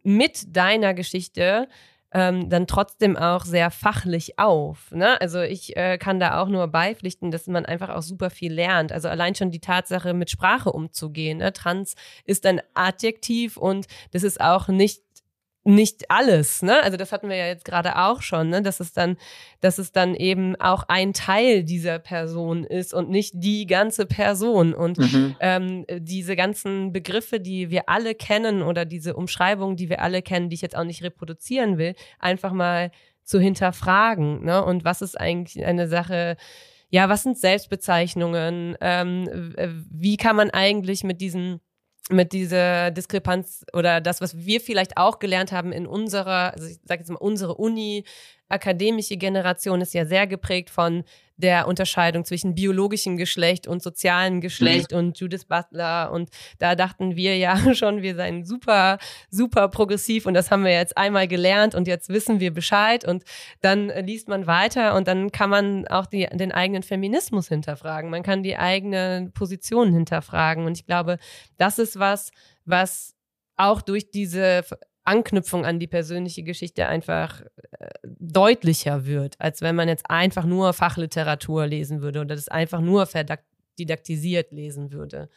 [0.03, 1.67] mit deiner Geschichte
[2.15, 4.93] ähm, dann trotzdem auch sehr fachlich auf.
[4.93, 5.21] Ne?
[5.21, 8.93] Also ich äh, kann da auch nur beipflichten, dass man einfach auch super viel lernt.
[8.93, 11.39] Also allein schon die Tatsache, mit Sprache umzugehen.
[11.39, 11.53] Ne?
[11.53, 11.95] Trans
[12.25, 15.03] ist ein Adjektiv und das ist auch nicht
[15.65, 16.83] nicht alles, ne?
[16.83, 18.61] Also das hatten wir ja jetzt gerade auch schon, ne?
[18.61, 19.17] Dass es dann,
[19.61, 24.75] dass es dann eben auch ein Teil dieser Person ist und nicht die ganze Person.
[24.75, 25.37] Und mhm.
[25.41, 30.51] ähm, diese ganzen Begriffe, die wir alle kennen oder diese Umschreibungen, die wir alle kennen,
[30.51, 32.91] die ich jetzt auch nicht reproduzieren will, einfach mal
[33.25, 34.45] zu hinterfragen.
[34.45, 34.63] Ne?
[34.63, 36.37] Und was ist eigentlich eine Sache,
[36.91, 38.77] ja, was sind Selbstbezeichnungen?
[38.81, 39.55] Ähm,
[39.91, 41.61] wie kann man eigentlich mit diesen
[42.11, 46.79] mit dieser Diskrepanz oder das, was wir vielleicht auch gelernt haben in unserer, also ich
[46.85, 48.05] sage jetzt mal unsere Uni,
[48.49, 51.05] akademische Generation ist ja sehr geprägt von
[51.37, 54.99] der Unterscheidung zwischen biologischem Geschlecht und sozialem Geschlecht mhm.
[54.99, 56.13] und Judith Butler.
[56.13, 58.99] Und da dachten wir ja schon, wir seien super,
[59.31, 63.25] super progressiv und das haben wir jetzt einmal gelernt und jetzt wissen wir Bescheid und
[63.61, 68.11] dann liest man weiter und dann kann man auch die, den eigenen Feminismus hinterfragen.
[68.11, 70.67] Man kann die eigenen Positionen hinterfragen.
[70.67, 71.19] Und ich glaube,
[71.57, 72.31] das ist was,
[72.65, 73.15] was
[73.57, 74.65] auch durch diese
[75.05, 77.43] Anknüpfung an die persönliche Geschichte einfach
[77.79, 82.81] äh, deutlicher wird, als wenn man jetzt einfach nur Fachliteratur lesen würde oder das einfach
[82.81, 85.29] nur verdidaktisiert lesen würde.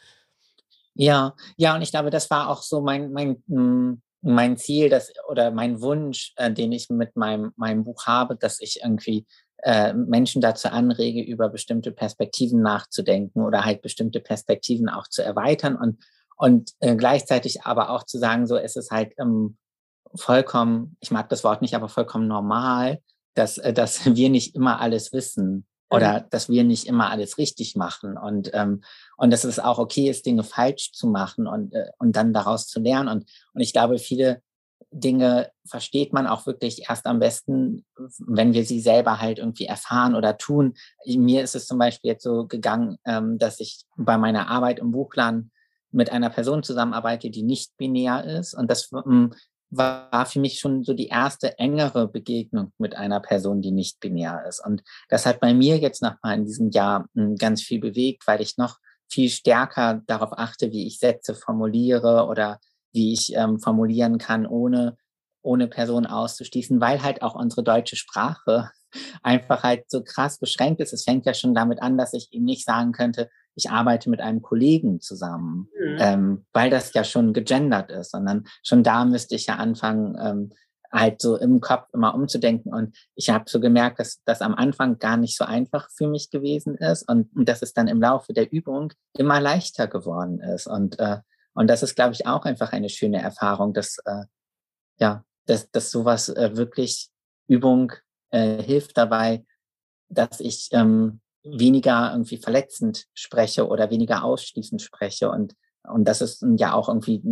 [0.94, 5.12] Ja, ja, und ich glaube, das war auch so mein, mein, hm, mein Ziel, dass,
[5.28, 9.26] oder mein Wunsch, äh, den ich mit meinem, meinem Buch habe, dass ich irgendwie
[9.62, 15.76] äh, Menschen dazu anrege, über bestimmte Perspektiven nachzudenken oder halt bestimmte Perspektiven auch zu erweitern
[15.76, 16.02] und
[16.38, 19.58] und äh, gleichzeitig aber auch zu sagen, so es ist halt ähm,
[20.14, 23.00] vollkommen, ich mag das Wort nicht, aber vollkommen normal,
[23.34, 26.24] dass, äh, dass wir nicht immer alles wissen oder mhm.
[26.30, 28.82] dass wir nicht immer alles richtig machen und ähm,
[29.16, 32.66] und dass es auch okay ist, Dinge falsch zu machen und äh, und dann daraus
[32.68, 34.42] zu lernen und und ich glaube, viele
[34.90, 37.84] Dinge versteht man auch wirklich erst am besten,
[38.18, 40.74] wenn wir sie selber halt irgendwie erfahren oder tun.
[41.04, 44.92] Mir ist es zum Beispiel jetzt so gegangen, ähm, dass ich bei meiner Arbeit im
[44.92, 45.50] Buchladen
[45.90, 48.54] mit einer Person zusammenarbeite, die nicht binär ist.
[48.54, 49.32] Und das, ähm,
[49.70, 54.44] war für mich schon so die erste engere Begegnung mit einer Person, die nicht binär
[54.48, 54.64] ist.
[54.64, 58.40] Und das hat bei mir jetzt nochmal in diesem Jahr hm, ganz viel bewegt, weil
[58.40, 58.78] ich noch
[59.10, 62.60] viel stärker darauf achte, wie ich Sätze formuliere oder
[62.92, 64.96] wie ich ähm, formulieren kann, ohne,
[65.42, 68.70] ohne Person auszuschließen, weil halt auch unsere deutsche Sprache
[69.22, 70.92] einfach halt so krass beschränkt ist.
[70.92, 74.20] Es fängt ja schon damit an, dass ich ihm nicht sagen könnte, ich arbeite mit
[74.20, 75.96] einem Kollegen zusammen, mhm.
[75.98, 80.52] ähm, weil das ja schon gegendert ist, sondern schon da müsste ich ja anfangen, ähm,
[80.90, 82.72] halt so im Kopf immer umzudenken.
[82.72, 86.30] Und ich habe so gemerkt, dass das am Anfang gar nicht so einfach für mich
[86.30, 90.66] gewesen ist und, und dass es dann im Laufe der Übung immer leichter geworden ist.
[90.66, 91.18] Und, äh,
[91.54, 94.24] und das ist, glaube ich, auch einfach eine schöne Erfahrung, dass, äh,
[94.98, 97.10] ja, dass, dass sowas äh, wirklich
[97.48, 97.92] Übung
[98.30, 99.44] äh, hilft dabei,
[100.08, 105.30] dass ich ähm, weniger irgendwie verletzend spreche oder weniger ausschließend spreche.
[105.30, 107.22] Und, und das ist ja auch irgendwie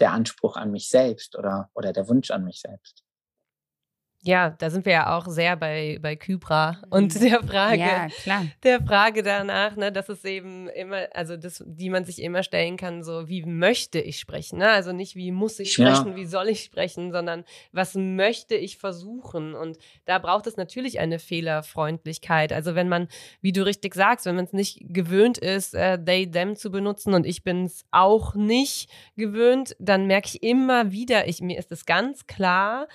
[0.00, 3.04] der Anspruch an mich selbst oder, oder der Wunsch an mich selbst.
[4.22, 7.20] Ja, da sind wir ja auch sehr bei, bei Kybra und mhm.
[7.20, 7.80] der Frage,
[8.26, 12.42] ja, der Frage danach, ne, dass es eben immer, also das, die man sich immer
[12.42, 14.68] stellen kann, so wie möchte ich sprechen, ne?
[14.68, 16.16] Also nicht wie muss ich sprechen, ja.
[16.16, 19.54] wie soll ich sprechen, sondern was möchte ich versuchen?
[19.54, 22.52] Und da braucht es natürlich eine Fehlerfreundlichkeit.
[22.52, 23.08] Also wenn man,
[23.40, 27.14] wie du richtig sagst, wenn man es nicht gewöhnt ist, äh, they, them zu benutzen
[27.14, 31.72] und ich bin es auch nicht gewöhnt, dann merke ich immer wieder, ich, mir ist
[31.72, 32.86] es ganz klar,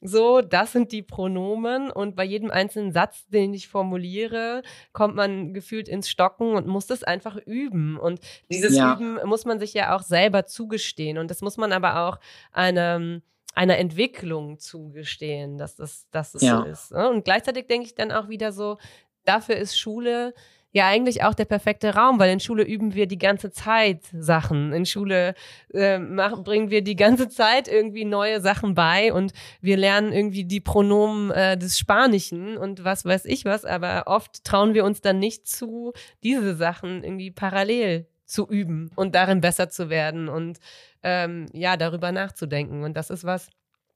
[0.00, 5.52] so, das sind die Pronomen und bei jedem einzelnen Satz, den ich formuliere, kommt man
[5.52, 7.98] gefühlt ins Stocken und muss das einfach üben.
[7.98, 8.20] Und
[8.50, 8.94] dieses ja.
[8.94, 12.18] Üben muss man sich ja auch selber zugestehen und das muss man aber auch
[12.52, 13.22] einem
[13.54, 16.58] einer Entwicklung zugestehen, dass das, dass das ja.
[16.58, 16.92] so ist.
[16.92, 17.10] Ne?
[17.10, 18.78] Und gleichzeitig denke ich dann auch wieder so,
[19.24, 20.34] dafür ist Schule
[20.72, 24.72] ja eigentlich auch der perfekte Raum, weil in Schule üben wir die ganze Zeit Sachen.
[24.72, 25.34] In Schule
[25.74, 30.44] äh, machen, bringen wir die ganze Zeit irgendwie neue Sachen bei und wir lernen irgendwie
[30.44, 35.00] die Pronomen äh, des Spanischen und was weiß ich was, aber oft trauen wir uns
[35.00, 35.92] dann nicht zu,
[36.22, 40.58] diese Sachen irgendwie parallel zu üben und darin besser zu werden und
[41.02, 42.84] ähm, ja, darüber nachzudenken.
[42.84, 43.48] Und das ist was,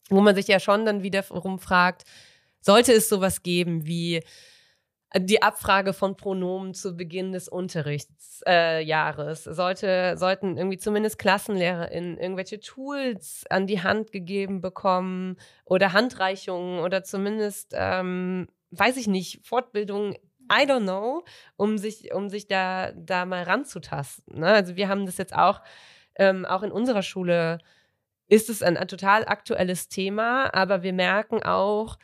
[0.08, 2.02] wo man sich ja schon dann wiederum fragt,
[2.60, 4.22] sollte es sowas geben wie
[5.16, 9.46] die Abfrage von Pronomen zu Beginn des Unterrichtsjahres.
[9.46, 16.80] Äh, Sollte, sollten irgendwie zumindest KlassenlehrerInnen irgendwelche Tools an die Hand gegeben bekommen oder Handreichungen
[16.80, 20.16] oder zumindest, ähm, weiß ich nicht, Fortbildungen
[20.52, 21.24] I don't know,
[21.56, 24.40] um sich, um sich da, da mal ranzutasten.
[24.40, 24.48] Ne?
[24.48, 25.62] Also wir haben das jetzt auch,
[26.16, 27.58] ähm, auch in unserer Schule
[28.28, 31.98] ist es ein, ein total aktuelles Thema, aber wir merken auch,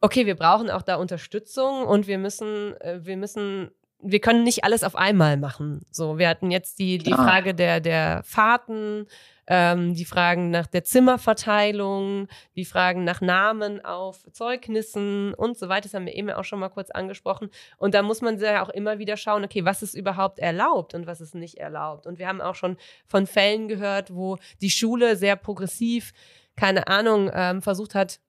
[0.00, 3.70] okay, wir brauchen auch da Unterstützung und wir müssen, äh, wir müssen,
[4.02, 5.84] wir können nicht alles auf einmal machen.
[5.90, 9.06] So, wir hatten jetzt die, die Frage der, der Fahrten,
[9.46, 15.82] ähm, die Fragen nach der Zimmerverteilung, die Fragen nach Namen auf Zeugnissen und so weiter.
[15.82, 17.50] Das haben wir eben auch schon mal kurz angesprochen.
[17.76, 21.06] Und da muss man ja auch immer wieder schauen, okay, was ist überhaupt erlaubt und
[21.06, 22.06] was ist nicht erlaubt.
[22.06, 26.12] Und wir haben auch schon von Fällen gehört, wo die Schule sehr progressiv,
[26.56, 28.20] keine Ahnung, ähm, versucht hat,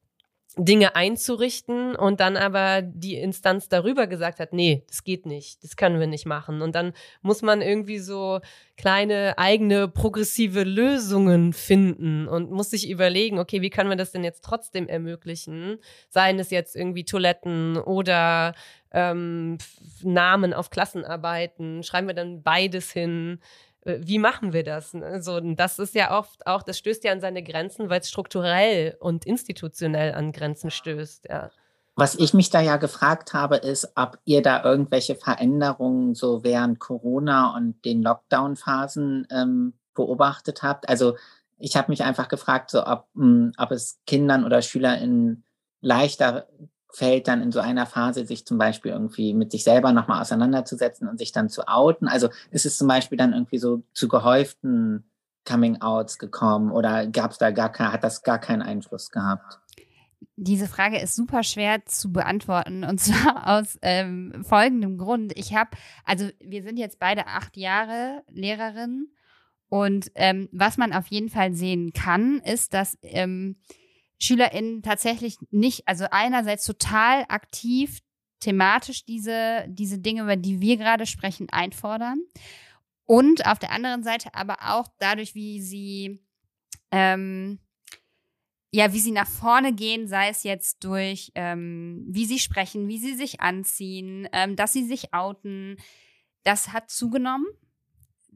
[0.58, 5.78] Dinge einzurichten und dann aber die Instanz darüber gesagt hat, nee, das geht nicht, das
[5.78, 6.62] können wir nicht machen.
[6.62, 6.92] Und dann
[7.22, 8.42] muss man irgendwie so
[8.76, 14.26] kleine eigene progressive Lösungen finden und muss sich überlegen, okay, wie können wir das denn
[14.26, 15.78] jetzt trotzdem ermöglichen?
[16.10, 18.54] Seien es jetzt irgendwie Toiletten oder
[18.92, 19.58] ähm,
[20.04, 23.40] Namen auf Klassenarbeiten, schreiben wir dann beides hin?
[23.82, 24.96] Äh, wie machen wir das?
[24.96, 28.96] Also, das ist ja oft auch, das stößt ja an seine Grenzen, weil es strukturell
[29.00, 31.52] und institutionell an Grenzen stößt, ja.
[31.96, 36.80] Was ich mich da ja gefragt habe, ist, ob ihr da irgendwelche Veränderungen so während
[36.80, 40.88] Corona und den Lockdown-Phasen ähm, beobachtet habt.
[40.88, 41.18] Also
[41.58, 45.44] ich habe mich einfach gefragt, so ob, mh, hm, ob es Kindern oder SchülerInnen
[45.82, 46.48] leichter
[46.92, 51.08] fällt, dann in so einer Phase sich zum Beispiel irgendwie mit sich selber nochmal auseinanderzusetzen
[51.08, 52.08] und sich dann zu outen?
[52.08, 55.06] Also ist es zum Beispiel dann irgendwie so zu gehäuften
[55.46, 59.60] Coming-outs gekommen oder gab es da gar kein, hat das gar keinen Einfluss gehabt?
[60.36, 65.34] Diese Frage ist super schwer zu beantworten und zwar aus ähm, folgendem Grund.
[65.36, 65.72] Ich habe,
[66.06, 69.08] also wir sind jetzt beide acht Jahre Lehrerin
[69.70, 73.56] und ähm, was man auf jeden Fall sehen kann, ist, dass ähm,
[74.22, 78.00] SchülerInnen tatsächlich nicht, also einerseits total aktiv
[78.40, 82.22] thematisch diese, diese Dinge, über die wir gerade sprechen, einfordern.
[83.06, 86.24] Und auf der anderen Seite aber auch dadurch, wie sie,
[86.92, 87.60] ähm,
[88.72, 93.00] ja, wie sie nach vorne gehen, sei es jetzt durch, ähm, wie sie sprechen, wie
[93.00, 95.78] sie sich anziehen, ähm, dass sie sich outen,
[96.44, 97.46] das hat zugenommen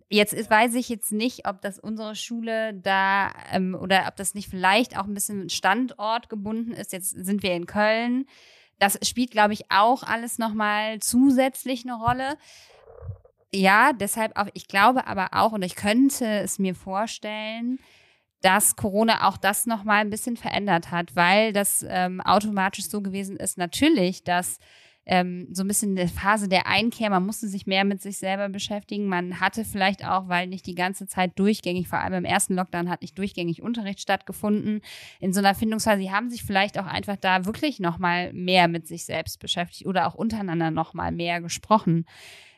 [0.10, 4.34] jetzt ist, weiß ich jetzt nicht, ob das unsere Schule da ähm, oder ob das
[4.34, 6.94] nicht vielleicht auch ein bisschen Standort gebunden ist.
[6.94, 8.26] Jetzt sind wir in Köln.
[8.80, 12.38] Das spielt, glaube ich, auch alles nochmal zusätzlich eine Rolle.
[13.54, 17.80] Ja, deshalb auch, ich glaube aber auch, und ich könnte es mir vorstellen,
[18.42, 23.38] dass Corona auch das nochmal ein bisschen verändert hat, weil das ähm, automatisch so gewesen
[23.38, 24.60] ist, natürlich, dass
[25.06, 28.50] ähm, so ein bisschen eine Phase der Einkehr, man musste sich mehr mit sich selber
[28.50, 29.08] beschäftigen.
[29.08, 32.90] Man hatte vielleicht auch, weil nicht die ganze Zeit durchgängig, vor allem im ersten Lockdown
[32.90, 34.82] hat nicht durchgängig Unterricht stattgefunden.
[35.20, 38.88] In so einer Findungsphase, sie haben sich vielleicht auch einfach da wirklich nochmal mehr mit
[38.88, 42.06] sich selbst beschäftigt oder auch untereinander nochmal mehr gesprochen.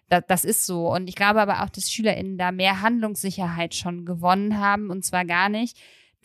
[0.10, 0.94] Das, das ist so.
[0.94, 4.90] Und ich glaube aber auch, dass SchülerInnen da mehr Handlungssicherheit schon gewonnen haben.
[4.90, 5.78] Und zwar gar nicht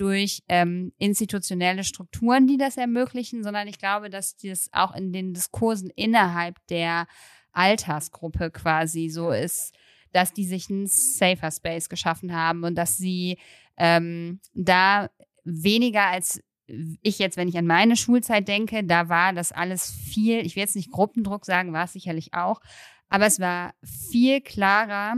[0.03, 5.33] durch ähm, institutionelle Strukturen, die das ermöglichen, sondern ich glaube, dass das auch in den
[5.33, 7.07] Diskursen innerhalb der
[7.53, 9.73] Altersgruppe quasi so ist,
[10.11, 13.39] dass die sich einen Safer Space geschaffen haben und dass sie
[13.77, 15.09] ähm, da
[15.45, 20.45] weniger als ich jetzt, wenn ich an meine Schulzeit denke, da war das alles viel,
[20.45, 22.61] ich will jetzt nicht Gruppendruck sagen, war es sicherlich auch,
[23.09, 25.15] aber es war viel klarer,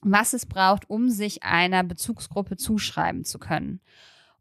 [0.00, 3.80] was es braucht, um sich einer Bezugsgruppe zuschreiben zu können.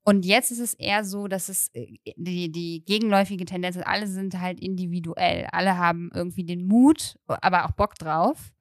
[0.04, 4.08] Und jetzt ist es eher so, dass es äh, die, die gegenläufige Tendenz ist, alle
[4.08, 5.48] sind halt individuell.
[5.52, 8.52] Alle haben irgendwie den Mut, aber auch Bock drauf,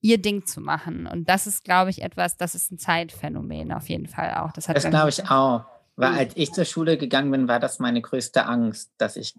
[0.00, 1.06] ihr Ding zu machen.
[1.06, 4.52] Und das ist, glaube ich, etwas, das ist ein Zeitphänomen auf jeden Fall auch.
[4.52, 5.64] Das, das glaube ich auch.
[5.94, 9.36] Weil als ich zur Schule gegangen bin, war das meine größte Angst, dass ich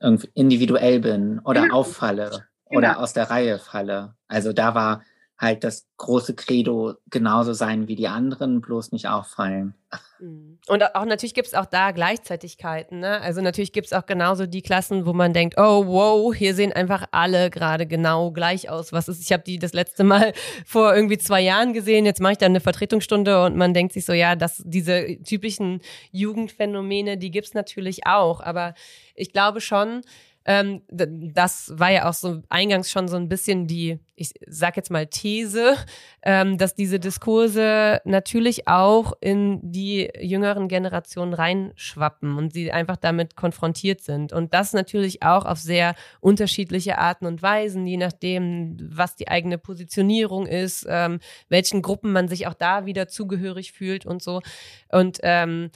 [0.00, 1.76] irgendwie individuell bin oder genau.
[1.76, 3.00] auffalle oder genau.
[3.00, 4.14] aus der Reihe falle.
[4.28, 5.02] Also da war
[5.38, 9.74] halt das große Credo genauso sein wie die anderen, bloß nicht auffallen.
[10.18, 10.58] Mhm.
[10.66, 13.00] Und auch natürlich gibt es auch da Gleichzeitigkeiten.
[13.00, 13.20] Ne?
[13.20, 16.72] Also natürlich gibt es auch genauso die Klassen, wo man denkt, oh wow, hier sehen
[16.72, 18.92] einfach alle gerade genau gleich aus.
[18.92, 19.22] Was ist?
[19.22, 20.32] Ich habe die das letzte Mal
[20.66, 22.06] vor irgendwie zwei Jahren gesehen.
[22.06, 25.80] Jetzt mache ich dann eine Vertretungsstunde und man denkt sich so, ja, dass diese typischen
[26.12, 28.40] Jugendphänomene, die gibt es natürlich auch.
[28.40, 28.74] Aber
[29.14, 30.00] ich glaube schon,
[30.46, 34.92] ähm, das war ja auch so eingangs schon so ein bisschen die, ich sag jetzt
[34.92, 35.74] mal These,
[36.22, 43.34] ähm, dass diese Diskurse natürlich auch in die jüngeren Generationen reinschwappen und sie einfach damit
[43.34, 44.32] konfrontiert sind.
[44.32, 49.58] Und das natürlich auch auf sehr unterschiedliche Arten und Weisen, je nachdem, was die eigene
[49.58, 51.18] Positionierung ist, ähm,
[51.48, 54.40] welchen Gruppen man sich auch da wieder zugehörig fühlt und so.
[54.90, 55.70] Und ähm,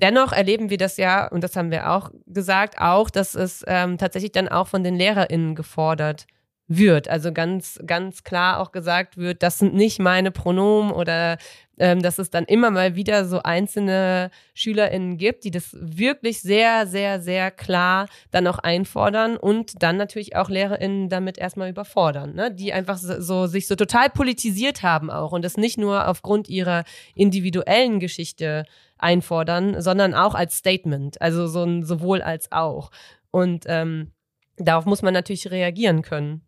[0.00, 3.98] Dennoch erleben wir das ja, und das haben wir auch gesagt, auch, dass es ähm,
[3.98, 6.26] tatsächlich dann auch von den LehrerInnen gefordert
[6.66, 7.08] wird.
[7.08, 11.36] Also ganz, ganz klar auch gesagt wird, das sind nicht meine Pronomen oder
[11.78, 16.86] ähm, dass es dann immer mal wieder so einzelne SchülerInnen gibt, die das wirklich sehr,
[16.86, 22.50] sehr, sehr klar dann auch einfordern und dann natürlich auch LehrerInnen damit erstmal überfordern, ne?
[22.50, 26.84] die einfach so, sich so total politisiert haben auch und das nicht nur aufgrund ihrer
[27.14, 28.64] individuellen Geschichte
[28.98, 32.90] einfordern, sondern auch als Statement, also so ein sowohl als auch.
[33.30, 34.12] Und ähm,
[34.56, 36.42] darauf muss man natürlich reagieren können.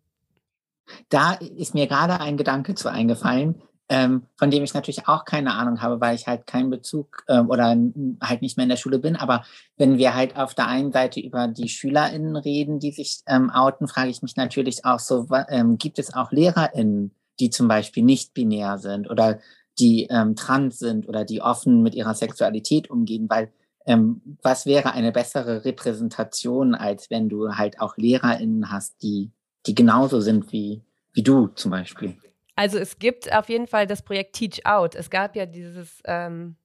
[1.09, 5.53] Da ist mir gerade ein Gedanke zu eingefallen, ähm, von dem ich natürlich auch keine
[5.53, 7.75] Ahnung habe, weil ich halt keinen Bezug ähm, oder
[8.21, 9.15] halt nicht mehr in der Schule bin.
[9.15, 9.43] Aber
[9.77, 13.87] wenn wir halt auf der einen Seite über die SchülerInnen reden, die sich ähm, outen,
[13.87, 18.33] frage ich mich natürlich auch so, ähm, gibt es auch LehrerInnen, die zum Beispiel nicht
[18.33, 19.39] binär sind oder
[19.79, 23.51] die ähm, trans sind oder die offen mit ihrer Sexualität umgehen, weil
[23.85, 29.31] ähm, was wäre eine bessere Repräsentation, als wenn du halt auch LehrerInnen hast, die,
[29.65, 32.17] die genauso sind wie, wie du zum Beispiel?
[32.55, 34.95] Also es gibt auf jeden Fall das Projekt Teach Out.
[34.95, 36.57] Es gab ja dieses, ähm,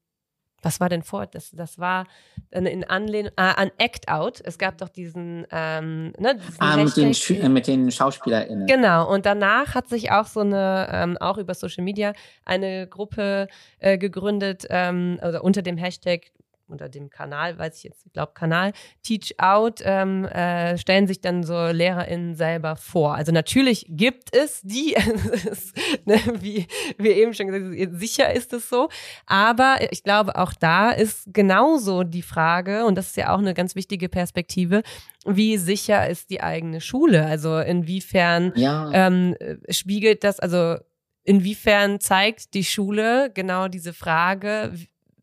[0.62, 1.26] was war denn vor?
[1.26, 2.06] Das, das war
[2.50, 4.40] in Anlehnung äh, an Act Out.
[4.44, 8.66] Es gab doch diesen, ähm, ne, diesen ah, mit den, äh, mit den SchauspielerInnen.
[8.66, 9.12] Genau.
[9.12, 12.12] Und danach hat sich auch so eine, ähm, auch über Social Media,
[12.44, 13.48] eine Gruppe
[13.80, 16.30] äh, gegründet, ähm, oder unter dem Hashtag
[16.68, 21.20] unter dem Kanal, weiß ich jetzt, ich glaube Kanal, Teach Out, ähm, äh, stellen sich
[21.20, 23.14] dann so LehrerInnen selber vor.
[23.14, 24.94] Also natürlich gibt es die,
[26.04, 26.66] ne, wie
[26.98, 28.88] wir eben schon gesagt haben, sicher ist es so,
[29.26, 33.54] aber ich glaube auch da ist genauso die Frage, und das ist ja auch eine
[33.54, 34.82] ganz wichtige Perspektive,
[35.24, 37.26] wie sicher ist die eigene Schule?
[37.26, 38.90] Also inwiefern ja.
[38.92, 39.36] ähm,
[39.68, 40.76] spiegelt das, also
[41.24, 44.72] inwiefern zeigt die Schule genau diese Frage,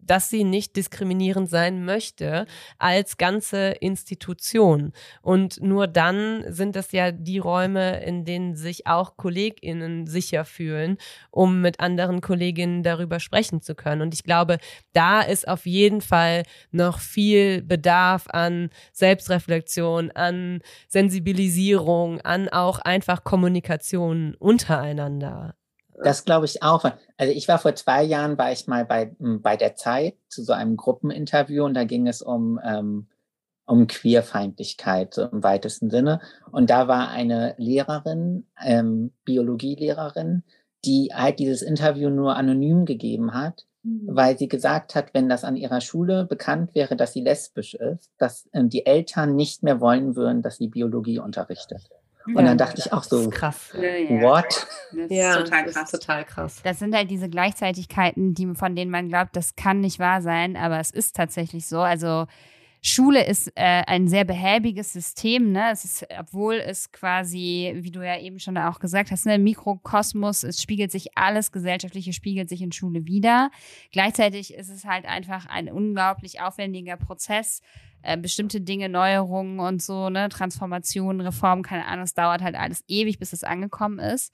[0.09, 2.47] dass sie nicht diskriminierend sein möchte
[2.79, 4.91] als ganze Institution.
[5.21, 10.97] Und nur dann sind das ja die Räume, in denen sich auch KollegInnen sicher fühlen,
[11.29, 14.01] um mit anderen Kolleginnen darüber sprechen zu können.
[14.01, 14.57] Und ich glaube,
[14.93, 23.23] da ist auf jeden Fall noch viel Bedarf an Selbstreflexion, an Sensibilisierung, an auch einfach
[23.23, 25.58] Kommunikation untereinander.
[26.03, 26.85] Das glaube ich auch.
[27.17, 30.53] Also ich war vor zwei Jahren, war ich mal bei, bei der Zeit zu so
[30.53, 33.07] einem Gruppeninterview und da ging es um, ähm,
[33.65, 36.21] um Queerfeindlichkeit so im weitesten Sinne.
[36.51, 40.43] Und da war eine Lehrerin, ähm, Biologielehrerin,
[40.85, 44.07] die halt dieses Interview nur anonym gegeben hat, mhm.
[44.07, 48.11] weil sie gesagt hat, wenn das an ihrer Schule bekannt wäre, dass sie lesbisch ist,
[48.17, 51.89] dass äh, die Eltern nicht mehr wollen würden, dass sie Biologie unterrichtet.
[52.35, 53.71] Und dann dachte ich auch so, krass.
[53.73, 54.67] What?
[54.91, 55.93] Das ja, total krass.
[55.93, 56.61] Ist total krass.
[56.63, 60.55] Das sind halt diese Gleichzeitigkeiten, die, von denen man glaubt, das kann nicht wahr sein,
[60.55, 61.79] aber es ist tatsächlich so.
[61.79, 62.25] Also
[62.81, 65.71] Schule ist äh, ein sehr behäbiges System, ne?
[65.71, 70.43] Es ist, obwohl es quasi, wie du ja eben schon auch gesagt hast, ne, Mikrokosmos,
[70.43, 73.51] es spiegelt sich alles Gesellschaftliche spiegelt sich in Schule wieder.
[73.91, 77.61] Gleichzeitig ist es halt einfach ein unglaublich aufwendiger Prozess,
[78.01, 82.83] äh, bestimmte Dinge, Neuerungen und so, ne, Transformationen, Reformen, keine Ahnung, es dauert halt alles
[82.87, 84.33] ewig, bis es angekommen ist.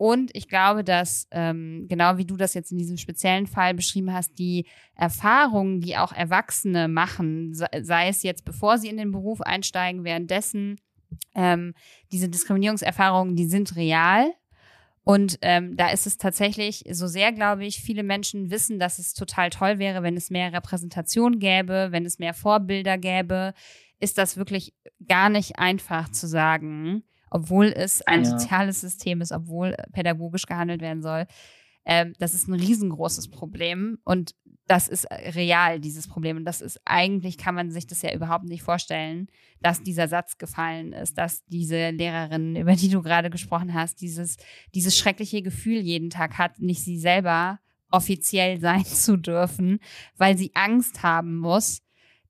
[0.00, 4.14] Und ich glaube, dass, ähm, genau wie du das jetzt in diesem speziellen Fall beschrieben
[4.14, 4.64] hast, die
[4.94, 10.80] Erfahrungen, die auch Erwachsene machen, sei es jetzt, bevor sie in den Beruf einsteigen, währenddessen,
[11.34, 11.74] ähm,
[12.12, 14.32] diese Diskriminierungserfahrungen, die sind real.
[15.10, 19.14] Und ähm, da ist es tatsächlich so sehr, glaube ich, viele Menschen wissen, dass es
[19.14, 23.54] total toll wäre, wenn es mehr Repräsentation gäbe, wenn es mehr Vorbilder gäbe,
[23.98, 24.72] ist das wirklich
[25.08, 28.30] gar nicht einfach zu sagen obwohl es ein ja.
[28.30, 31.26] soziales System ist, obwohl pädagogisch gehandelt werden soll.
[31.90, 34.36] Ähm, das ist ein riesengroßes Problem und
[34.68, 36.36] das ist real, dieses Problem.
[36.36, 39.26] Und das ist eigentlich, kann man sich das ja überhaupt nicht vorstellen,
[39.60, 44.36] dass dieser Satz gefallen ist, dass diese Lehrerin, über die du gerade gesprochen hast, dieses,
[44.72, 47.58] dieses schreckliche Gefühl jeden Tag hat, nicht sie selber
[47.90, 49.80] offiziell sein zu dürfen,
[50.16, 51.82] weil sie Angst haben muss,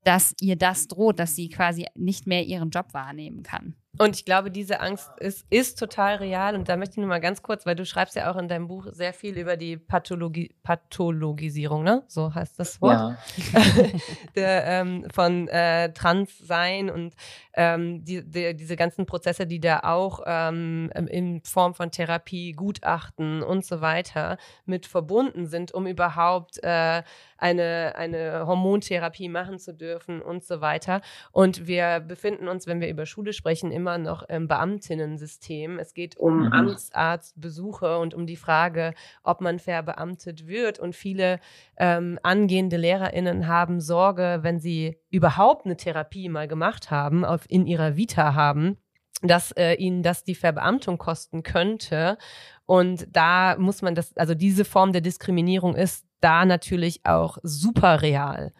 [0.03, 3.75] dass ihr das droht, dass sie quasi nicht mehr ihren Job wahrnehmen kann.
[3.97, 6.55] Und ich glaube, diese Angst ist, ist total real.
[6.55, 8.67] Und da möchte ich nur mal ganz kurz, weil du schreibst ja auch in deinem
[8.67, 12.03] Buch sehr viel über die Pathologi Pathologisierung, ne?
[12.07, 13.17] So heißt das Wort.
[13.53, 13.61] Ja.
[14.35, 17.15] Der, ähm, von äh, Transsein und
[17.53, 23.43] ähm, die, die, diese ganzen Prozesse, die da auch ähm, in Form von Therapie, Gutachten
[23.43, 27.03] und so weiter mit verbunden sind, um überhaupt äh,
[27.37, 31.01] eine, eine Hormontherapie machen zu dürfen und so weiter.
[31.31, 35.79] Und wir befinden uns, wenn wir über Schule sprechen, immer noch im Beamtinnensystem.
[35.79, 36.53] Es geht um mhm.
[36.53, 40.77] Amtsarztbesuche und um die Frage, ob man verbeamtet wird.
[40.77, 41.39] Und viele
[41.77, 47.65] ähm, angehende LehrerInnen haben Sorge, wenn sie überhaupt eine Therapie mal gemacht haben, auf, in
[47.65, 48.77] ihrer Vita haben,
[49.23, 52.19] dass äh, ihnen das die Verbeamtung kosten könnte.
[52.67, 58.03] Und da muss man das, also diese Form der Diskriminierung ist da natürlich auch super
[58.03, 58.51] real.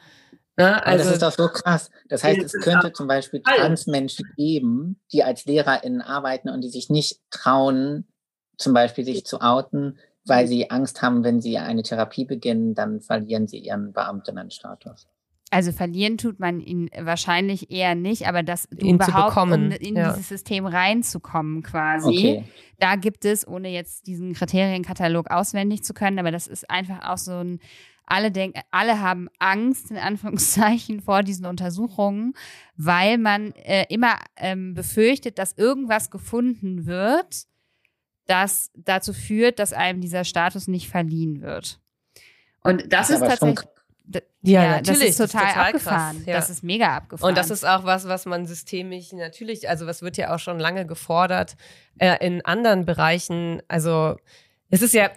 [0.57, 0.85] Ne?
[0.85, 1.89] Also, das ist doch so krass.
[2.09, 6.89] Das heißt, es könnte zum Beispiel Transmenschen geben, die als LehrerInnen arbeiten und die sich
[6.89, 8.07] nicht trauen,
[8.57, 13.01] zum Beispiel sich zu outen, weil sie Angst haben, wenn sie eine Therapie beginnen, dann
[13.01, 15.07] verlieren sie ihren Beamtinnenstatus.
[15.53, 20.09] Also verlieren tut man ihn wahrscheinlich eher nicht, aber das ihn überhaupt um in ja.
[20.09, 22.07] dieses System reinzukommen quasi.
[22.07, 22.43] Okay.
[22.79, 27.17] Da gibt es, ohne jetzt diesen Kriterienkatalog auswendig zu können, aber das ist einfach auch
[27.17, 27.59] so ein
[28.11, 32.33] alle denken, alle haben Angst in Anführungszeichen vor diesen Untersuchungen,
[32.75, 37.45] weil man äh, immer ähm, befürchtet, dass irgendwas gefunden wird,
[38.27, 41.79] das dazu führt, dass einem dieser Status nicht verliehen wird.
[42.63, 43.67] Und das, das ist tatsächlich
[44.41, 44.99] ja, ja natürlich.
[44.99, 46.15] Das ist total, das ist total abgefahren.
[46.17, 46.35] Krass, ja.
[46.35, 47.29] Das ist mega abgefahren.
[47.29, 50.59] Und das ist auch was, was man systemisch natürlich, also was wird ja auch schon
[50.59, 51.55] lange gefordert
[51.97, 53.61] äh, in anderen Bereichen.
[53.67, 54.17] Also
[54.69, 55.11] es ist ja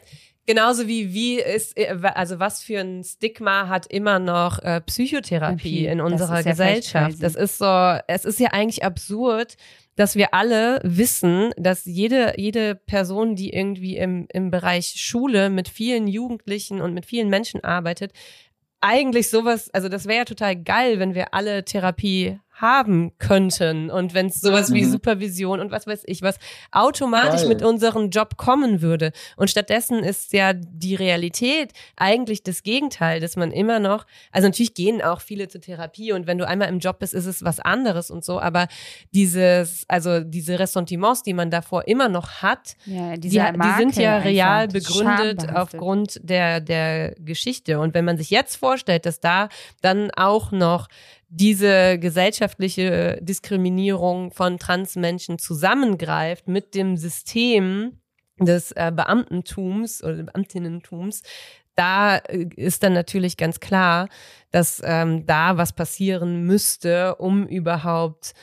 [0.47, 5.87] genauso wie wie ist äh, also was für ein Stigma hat immer noch äh, Psychotherapie
[5.87, 7.23] in unserer ja Gesellschaft.
[7.23, 9.57] Das ist so, es ist ja eigentlich absurd,
[9.97, 15.69] dass wir alle wissen, dass jede, jede Person, die irgendwie im, im Bereich Schule mit
[15.69, 18.13] vielen Jugendlichen und mit vielen Menschen arbeitet,
[18.81, 24.15] eigentlich sowas, also das wäre ja total geil, wenn wir alle Therapie haben könnten und
[24.15, 24.75] wenn es sowas mhm.
[24.75, 26.39] wie Supervision und was weiß ich was
[26.73, 27.49] automatisch Geil.
[27.49, 29.13] mit unserem Job kommen würde.
[29.37, 34.73] Und stattdessen ist ja die Realität eigentlich das Gegenteil, dass man immer noch, also natürlich
[34.73, 37.61] gehen auch viele zur Therapie und wenn du einmal im Job bist, ist es was
[37.61, 38.67] anderes und so, aber
[39.13, 43.41] dieses, also diese Ressentiments, die man davor immer noch hat, ja, die, die,
[43.77, 47.79] sind ja real begründet aufgrund der, der Geschichte.
[47.79, 49.51] Und wenn man sich jetzt vorstellt, dass da
[49.83, 50.89] dann auch noch
[51.37, 57.99] diese gesellschaftliche Diskriminierung von Transmenschen zusammengreift mit dem System
[58.39, 61.23] des äh, Beamtentums oder Beamtinnentums,
[61.75, 64.09] da äh, ist dann natürlich ganz klar,
[64.53, 68.35] dass ähm, da was passieren müsste, um überhaupt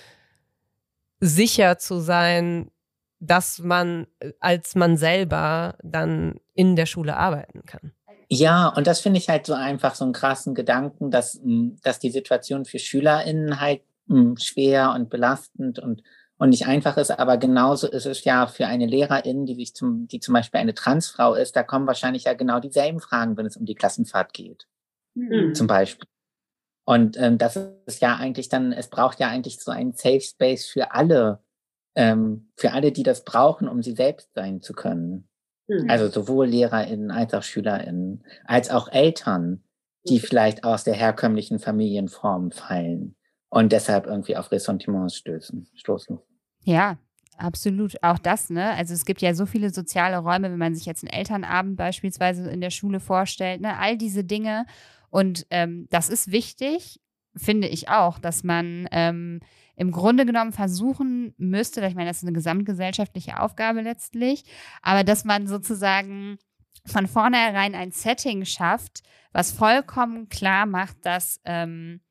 [1.21, 2.71] sicher zu sein,
[3.19, 4.07] dass man
[4.41, 7.93] als man selber dann in der Schule arbeiten kann.
[8.33, 11.99] Ja, und das finde ich halt so einfach so einen krassen Gedanken, dass, hm, dass
[11.99, 16.01] die Situation für SchülerInnen halt hm, schwer und belastend und,
[16.37, 20.07] und nicht einfach ist, aber genauso ist es ja für eine Lehrerin, die sich zum,
[20.07, 23.57] die zum Beispiel eine Transfrau ist, da kommen wahrscheinlich ja genau dieselben Fragen, wenn es
[23.57, 24.65] um die Klassenfahrt geht.
[25.13, 25.53] Mhm.
[25.53, 26.07] Zum Beispiel.
[26.85, 30.67] Und ähm, das ist ja eigentlich dann, es braucht ja eigentlich so einen Safe Space
[30.67, 31.43] für alle,
[31.95, 35.27] ähm, für alle, die das brauchen, um sie selbst sein zu können.
[35.71, 35.89] Mhm.
[35.89, 39.63] Also sowohl LehrerInnen als auch SchülerInnen, als auch Eltern,
[40.07, 40.21] die mhm.
[40.21, 43.15] vielleicht aus der herkömmlichen Familienform fallen
[43.49, 46.19] und deshalb irgendwie auf Ressentiments stößen, stoßen.
[46.63, 46.97] Ja,
[47.37, 48.71] Absolut, auch das, ne?
[48.75, 52.47] Also es gibt ja so viele soziale Räume, wenn man sich jetzt einen Elternabend beispielsweise
[52.51, 53.79] in der Schule vorstellt, ne?
[53.79, 54.67] All diese Dinge.
[55.09, 56.99] Und ähm, das ist wichtig,
[57.35, 59.39] finde ich auch, dass man ähm,
[59.81, 64.43] im Grunde genommen versuchen müsste, ich meine, das ist eine gesamtgesellschaftliche Aufgabe letztlich,
[64.83, 66.37] aber dass man sozusagen
[66.85, 69.01] von vornherein ein Setting schafft,
[69.33, 72.01] was vollkommen klar macht, dass ähm,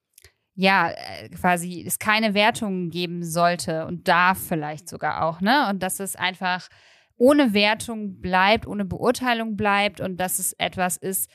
[0.56, 5.68] ja äh, quasi es keine Wertungen geben sollte und darf vielleicht sogar auch, ne?
[5.70, 6.68] Und dass es einfach
[7.16, 11.30] ohne Wertung bleibt, ohne Beurteilung bleibt und dass es etwas ist,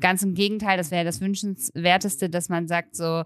[0.00, 3.24] ganz im Gegenteil, das wäre das Wünschenswerteste, dass man sagt so,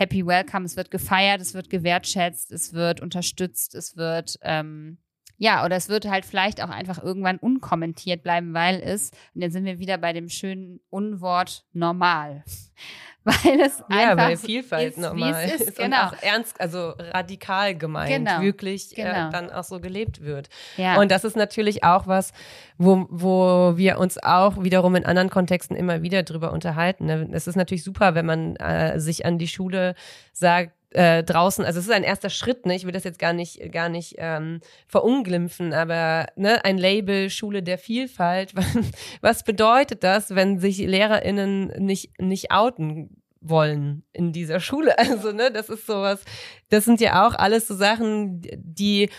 [0.00, 4.96] Happy Welcome, es wird gefeiert, es wird gewertschätzt, es wird unterstützt, es wird, ähm,
[5.40, 9.54] ja, oder es wird halt vielleicht auch einfach irgendwann unkommentiert bleiben, weil es, und jetzt
[9.54, 12.44] sind wir wieder bei dem schönen Unwort normal.
[13.24, 15.86] weil es ja, einfach weil Vielfalt ist, normal ist, ist genau.
[15.86, 18.42] und auch ernst, also radikal gemeint, genau.
[18.42, 19.28] wirklich äh, genau.
[19.28, 20.50] Äh, dann auch so gelebt wird.
[20.76, 21.00] Ja.
[21.00, 22.32] Und das ist natürlich auch was,
[22.76, 27.06] wo, wo wir uns auch wiederum in anderen Kontexten immer wieder drüber unterhalten.
[27.06, 27.28] Ne?
[27.32, 29.94] Es ist natürlich super, wenn man äh, sich an die Schule
[30.32, 32.74] sagt, äh, draußen, also es ist ein erster Schritt, ne?
[32.74, 37.62] ich will das jetzt gar nicht, gar nicht ähm, verunglimpfen, aber ne, ein Label Schule
[37.62, 38.54] der Vielfalt,
[39.20, 44.94] was bedeutet das, wenn sich LehrerInnen nicht, nicht outen wollen in dieser Schule?
[44.98, 46.22] Also, ne, das ist sowas,
[46.68, 49.10] das sind ja auch alles so Sachen, die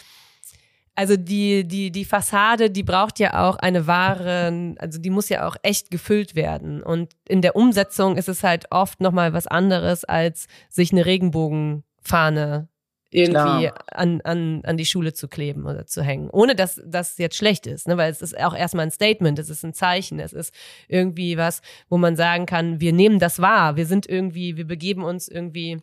[0.96, 5.48] also die, die, die Fassade, die braucht ja auch eine wahre, also die muss ja
[5.48, 6.84] auch echt gefüllt werden.
[6.84, 12.68] Und in der Umsetzung ist es halt oft nochmal was anderes, als sich eine Regenbogenfahne
[13.14, 16.30] irgendwie an, an, an die Schule zu kleben oder zu hängen.
[16.30, 17.98] Ohne dass das jetzt schlecht ist, ne?
[17.98, 20.54] weil es ist auch erstmal ein Statement, es ist ein Zeichen, es ist
[20.88, 25.04] irgendwie was, wo man sagen kann, wir nehmen das wahr, wir sind irgendwie, wir begeben
[25.04, 25.80] uns irgendwie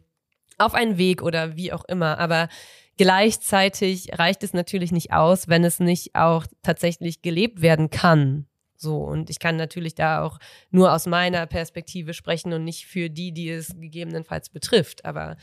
[0.56, 2.18] auf einen Weg oder wie auch immer.
[2.18, 2.48] Aber
[2.98, 8.46] Gleichzeitig reicht es natürlich nicht aus, wenn es nicht auch tatsächlich gelebt werden kann.
[8.76, 10.38] So, und ich kann natürlich da auch
[10.70, 15.04] nur aus meiner Perspektive sprechen und nicht für die, die es gegebenenfalls betrifft.
[15.04, 15.36] Aber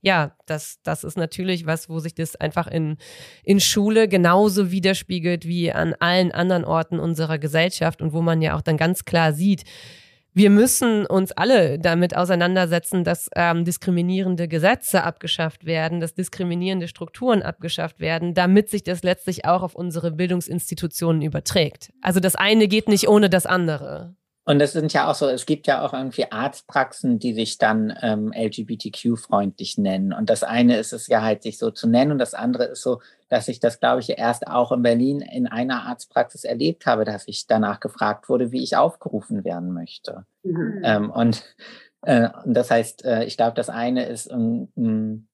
[0.00, 2.96] ja, das, das ist natürlich was, wo sich das einfach in,
[3.42, 8.56] in Schule genauso widerspiegelt wie an allen anderen Orten unserer Gesellschaft und wo man ja
[8.56, 9.64] auch dann ganz klar sieht,
[10.34, 17.42] wir müssen uns alle damit auseinandersetzen, dass ähm, diskriminierende Gesetze abgeschafft werden, dass diskriminierende Strukturen
[17.42, 21.92] abgeschafft werden, damit sich das letztlich auch auf unsere Bildungsinstitutionen überträgt.
[22.02, 24.16] Also das eine geht nicht ohne das andere.
[24.46, 27.96] Und es sind ja auch so, es gibt ja auch irgendwie Arztpraxen, die sich dann
[28.02, 30.12] ähm, LGBTQ-freundlich nennen.
[30.12, 32.12] Und das eine ist es ja halt, sich so zu nennen.
[32.12, 35.46] Und das andere ist so, dass ich das, glaube ich, erst auch in Berlin in
[35.46, 40.26] einer Arztpraxis erlebt habe, dass ich danach gefragt wurde, wie ich aufgerufen werden möchte.
[40.42, 40.82] Mhm.
[40.84, 41.42] Ähm, und,
[42.02, 45.26] äh, und das heißt, äh, ich glaube, das eine ist, um, um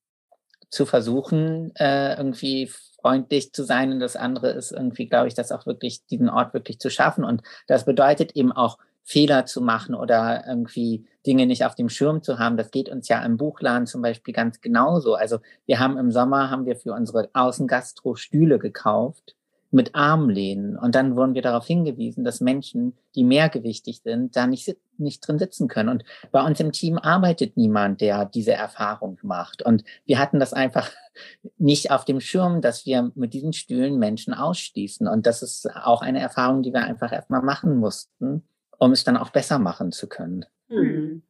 [0.69, 3.91] zu versuchen, äh, irgendwie freundlich zu sein.
[3.91, 7.25] Und das andere ist irgendwie, glaube ich, das auch wirklich, diesen Ort wirklich zu schaffen.
[7.25, 12.23] Und das bedeutet eben auch, Fehler zu machen oder irgendwie Dinge nicht auf dem Schirm
[12.23, 12.57] zu haben.
[12.57, 15.15] Das geht uns ja im Buchladen zum Beispiel ganz genauso.
[15.15, 19.35] Also wir haben im Sommer, haben wir für unsere Außengastro Stühle gekauft
[19.71, 20.77] mit Armlehnen.
[20.77, 25.39] Und dann wurden wir darauf hingewiesen, dass Menschen, die mehrgewichtig sind, da nicht, nicht drin
[25.39, 25.87] sitzen können.
[25.87, 29.61] Und bei uns im Team arbeitet niemand, der diese Erfahrung macht.
[29.61, 30.91] Und wir hatten das einfach
[31.57, 35.07] nicht auf dem Schirm, dass wir mit diesen Stühlen Menschen ausschließen.
[35.07, 38.43] Und das ist auch eine Erfahrung, die wir einfach erstmal machen mussten
[38.81, 40.45] um es dann auch besser machen zu können.
[40.67, 41.21] Mhm.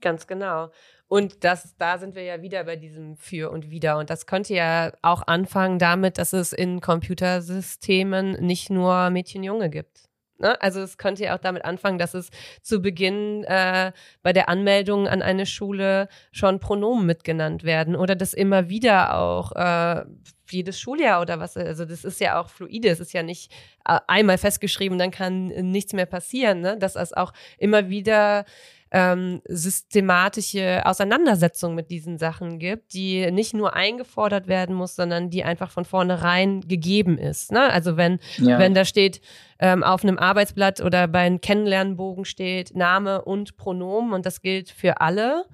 [0.00, 0.70] Ganz genau.
[1.08, 3.98] Und das, da sind wir ja wieder bei diesem Für und Wider.
[3.98, 10.08] Und das könnte ja auch anfangen damit, dass es in Computersystemen nicht nur Mädchen-Junge gibt.
[10.38, 10.58] Ne?
[10.62, 12.30] Also es könnte ja auch damit anfangen, dass es
[12.62, 18.32] zu Beginn äh, bei der Anmeldung an eine Schule schon Pronomen mitgenannt werden oder dass
[18.32, 20.06] immer wieder auch äh,
[20.52, 21.56] jedes Schuljahr oder was.
[21.56, 22.88] Also das ist ja auch fluide.
[22.88, 23.52] Es ist ja nicht
[23.86, 26.60] äh, einmal festgeschrieben, dann kann nichts mehr passieren.
[26.60, 26.76] Ne?
[26.78, 28.44] Dass es auch immer wieder
[28.92, 35.44] ähm, systematische Auseinandersetzung mit diesen Sachen gibt, die nicht nur eingefordert werden muss, sondern die
[35.44, 37.52] einfach von vornherein gegeben ist.
[37.52, 37.70] Ne?
[37.70, 38.58] Also wenn, ja.
[38.58, 39.20] wenn da steht,
[39.60, 44.70] ähm, auf einem Arbeitsblatt oder bei einem Kennenlernbogen steht Name und Pronomen und das gilt
[44.70, 45.44] für alle,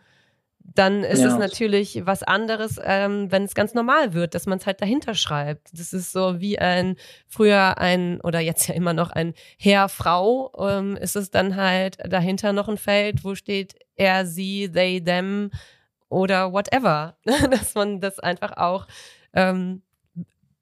[0.79, 1.29] dann ist ja.
[1.29, 5.15] es natürlich was anderes, ähm, wenn es ganz normal wird, dass man es halt dahinter
[5.15, 5.69] schreibt.
[5.73, 6.97] Das ist so wie ein
[7.27, 11.99] früher ein oder jetzt ja immer noch ein Herr, Frau, ähm, ist es dann halt
[12.07, 15.51] dahinter noch ein Feld, wo steht er, sie, they, them
[16.09, 17.17] oder whatever.
[17.51, 18.87] dass man das einfach auch
[19.33, 19.83] ähm,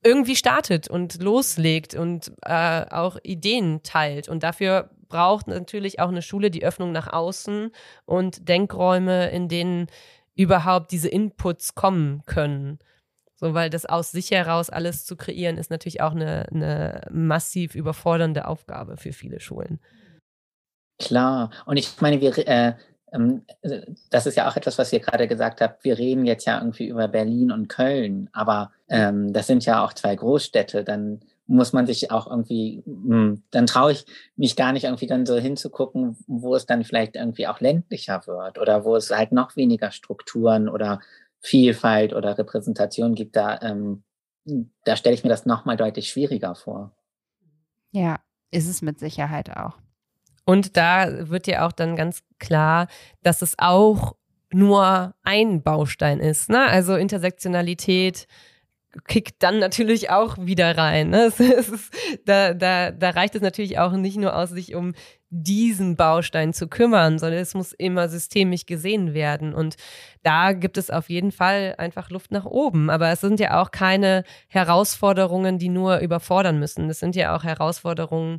[0.05, 4.29] irgendwie startet und loslegt und äh, auch Ideen teilt.
[4.29, 7.71] Und dafür braucht natürlich auch eine Schule die Öffnung nach außen
[8.05, 9.87] und Denkräume, in denen
[10.35, 12.81] überhaupt diese Inputs kommen können.
[13.37, 17.77] So, weil das aus sich heraus alles zu kreieren, ist natürlich auch eine, eine massiv
[17.77, 19.79] überfordernde Aufgabe für viele Schulen.
[20.99, 21.51] Klar.
[21.65, 22.75] Und ich meine, wir, äh,
[23.13, 23.43] ähm,
[24.11, 25.85] das ist ja auch etwas, was ihr gerade gesagt habt.
[25.85, 29.93] Wir reden jetzt ja irgendwie über Berlin und Köln, aber ähm, das sind ja auch
[29.93, 30.83] zwei Großstädte.
[30.83, 35.27] Dann muss man sich auch irgendwie, hm, dann traue ich mich gar nicht irgendwie dann
[35.27, 39.57] so hinzugucken, wo es dann vielleicht irgendwie auch ländlicher wird oder wo es halt noch
[39.57, 41.01] weniger Strukturen oder
[41.41, 43.37] Vielfalt oder Repräsentation gibt.
[43.37, 44.05] Da, ähm,
[44.85, 46.97] da stelle ich mir das nochmal deutlich schwieriger vor.
[47.93, 48.21] Ja,
[48.51, 49.77] ist es mit Sicherheit auch.
[50.47, 52.89] Und da wird ja auch dann ganz klar,
[53.23, 54.17] dass es auch
[54.53, 56.49] nur ein Baustein ist.
[56.49, 56.65] Ne?
[56.67, 58.27] Also Intersektionalität
[59.07, 61.11] kickt dann natürlich auch wieder rein.
[61.11, 61.33] Ne?
[61.39, 64.95] Es, ist, da, da, da reicht es natürlich auch nicht nur aus, sich um
[65.31, 69.53] diesen Baustein zu kümmern, sondern es muss immer systemisch gesehen werden.
[69.53, 69.77] Und
[70.23, 72.89] da gibt es auf jeden Fall einfach Luft nach oben.
[72.89, 76.89] Aber es sind ja auch keine Herausforderungen, die nur überfordern müssen.
[76.89, 78.39] Es sind ja auch Herausforderungen,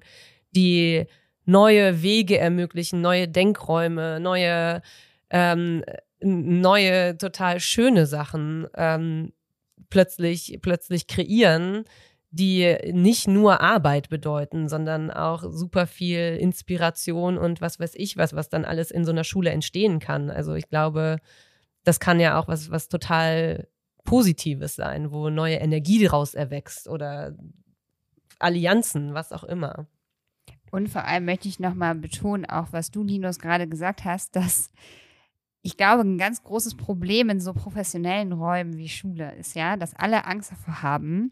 [0.51, 1.05] die
[1.45, 4.81] neue Wege ermöglichen, neue Denkräume, neue,
[5.29, 5.83] ähm,
[6.21, 9.33] neue, total schöne Sachen ähm,
[9.95, 11.85] plötzlich, plötzlich kreieren,
[12.29, 18.35] die nicht nur Arbeit bedeuten, sondern auch super viel Inspiration und was weiß ich was,
[18.35, 20.29] was dann alles in so einer Schule entstehen kann.
[20.29, 21.15] Also ich glaube,
[21.85, 23.69] das kann ja auch was, was total
[24.03, 27.37] Positives sein, wo neue Energie daraus erwächst oder
[28.37, 29.87] Allianzen, was auch immer.
[30.71, 34.71] Und vor allem möchte ich nochmal betonen, auch was du, Linus, gerade gesagt hast, dass
[35.65, 39.95] ich glaube, ein ganz großes Problem in so professionellen Räumen wie Schule ist ja, dass
[39.95, 41.31] alle Angst davor haben,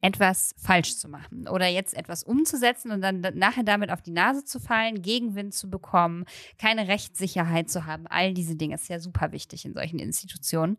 [0.00, 4.44] etwas falsch zu machen oder jetzt etwas umzusetzen und dann nachher damit auf die Nase
[4.44, 6.24] zu fallen, Gegenwind zu bekommen,
[6.58, 8.08] keine Rechtssicherheit zu haben.
[8.08, 10.76] All diese Dinge ist ja super wichtig in solchen Institutionen.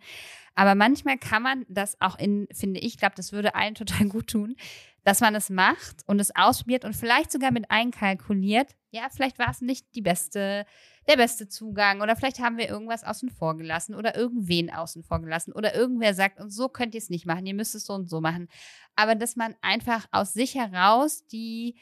[0.54, 4.28] Aber manchmal kann man das auch in, finde ich, glaube, das würde allen total gut
[4.28, 4.58] tun,
[5.06, 9.50] dass man es macht und es ausprobiert und vielleicht sogar mit einkalkuliert, ja, vielleicht war
[9.50, 10.66] es nicht die beste,
[11.08, 15.22] der beste Zugang oder vielleicht haben wir irgendwas außen vor gelassen oder irgendwen außen vor
[15.22, 17.94] gelassen oder irgendwer sagt, und so könnt ihr es nicht machen, ihr müsst es so
[17.94, 18.48] und so machen.
[18.96, 21.76] Aber dass man einfach aus sich heraus die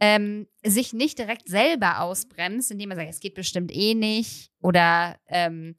[0.00, 5.18] ähm, sich nicht direkt selber ausbremst, indem man sagt, es geht bestimmt eh nicht oder
[5.26, 5.74] ähm,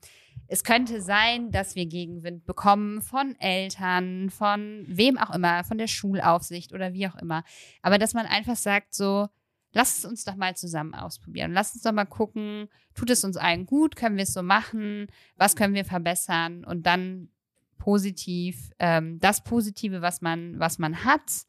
[0.51, 5.88] es könnte sein, dass wir Gegenwind bekommen von Eltern, von wem auch immer, von der
[5.88, 7.43] Schulaufsicht oder wie auch immer.
[7.84, 9.27] Aber dass man einfach sagt, so,
[9.72, 11.53] lass es uns doch mal zusammen ausprobieren.
[11.53, 15.07] Lass uns doch mal gucken, tut es uns allen gut, können wir es so machen,
[15.36, 17.30] was können wir verbessern und dann
[17.78, 21.45] positiv, ähm, das Positive, was man, was man hat,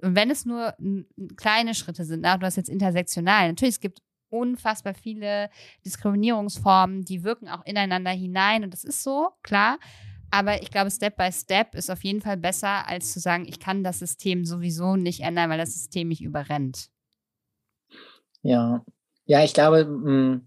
[0.00, 0.74] wenn es nur
[1.36, 5.50] kleine Schritte sind, na, du hast jetzt intersektional, natürlich, es gibt unfassbar viele
[5.84, 9.78] Diskriminierungsformen, die wirken auch ineinander hinein und das ist so, klar.
[10.30, 13.60] Aber ich glaube, Step by Step ist auf jeden Fall besser, als zu sagen, ich
[13.60, 16.90] kann das System sowieso nicht ändern, weil das System mich überrennt.
[18.42, 18.84] Ja,
[19.26, 20.40] ja, ich glaube, mh,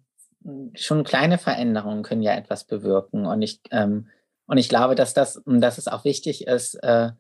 [0.43, 3.25] hm, schon kleine Veränderungen können ja etwas bewirken.
[3.25, 4.07] Und ich, ähm,
[4.47, 7.11] und ich glaube, dass das, dass es auch wichtig ist, äh,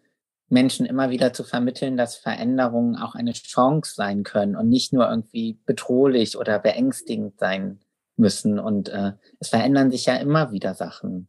[0.49, 5.09] Menschen immer wieder zu vermitteln, dass Veränderungen auch eine Chance sein können und nicht nur
[5.09, 7.79] irgendwie bedrohlich oder beängstigend sein
[8.17, 8.59] müssen.
[8.59, 11.27] Und äh, es verändern sich ja immer wieder Sachen.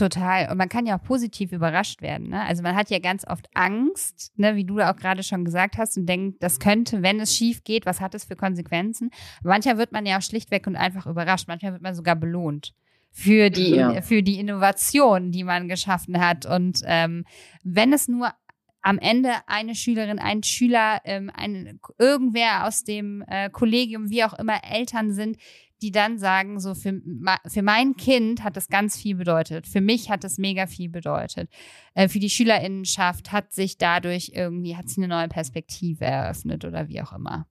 [0.00, 0.50] Total.
[0.50, 2.30] Und man kann ja auch positiv überrascht werden.
[2.30, 2.40] Ne?
[2.40, 5.98] Also man hat ja ganz oft Angst, ne, wie du auch gerade schon gesagt hast,
[5.98, 9.10] und denkt, das könnte, wenn es schief geht, was hat es für Konsequenzen?
[9.42, 11.48] Manchmal wird man ja auch schlichtweg und einfach überrascht.
[11.48, 12.72] Manchmal wird man sogar belohnt
[13.10, 14.00] für die, ja.
[14.00, 16.46] für die Innovation, die man geschaffen hat.
[16.46, 17.26] Und ähm,
[17.62, 18.32] wenn es nur
[18.80, 24.32] am Ende eine Schülerin, ein Schüler, ähm, ein, irgendwer aus dem äh, Kollegium, wie auch
[24.32, 25.36] immer Eltern sind,
[25.82, 27.00] die dann sagen, so für,
[27.46, 29.66] für mein Kind hat das ganz viel bedeutet.
[29.66, 31.50] Für mich hat das mega viel bedeutet.
[31.94, 36.88] Äh, für die Schülerinnenschaft hat sich dadurch irgendwie, hat sich eine neue Perspektive eröffnet oder
[36.88, 37.46] wie auch immer.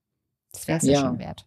[0.52, 1.00] Das wäre es ja.
[1.00, 1.46] schon wert.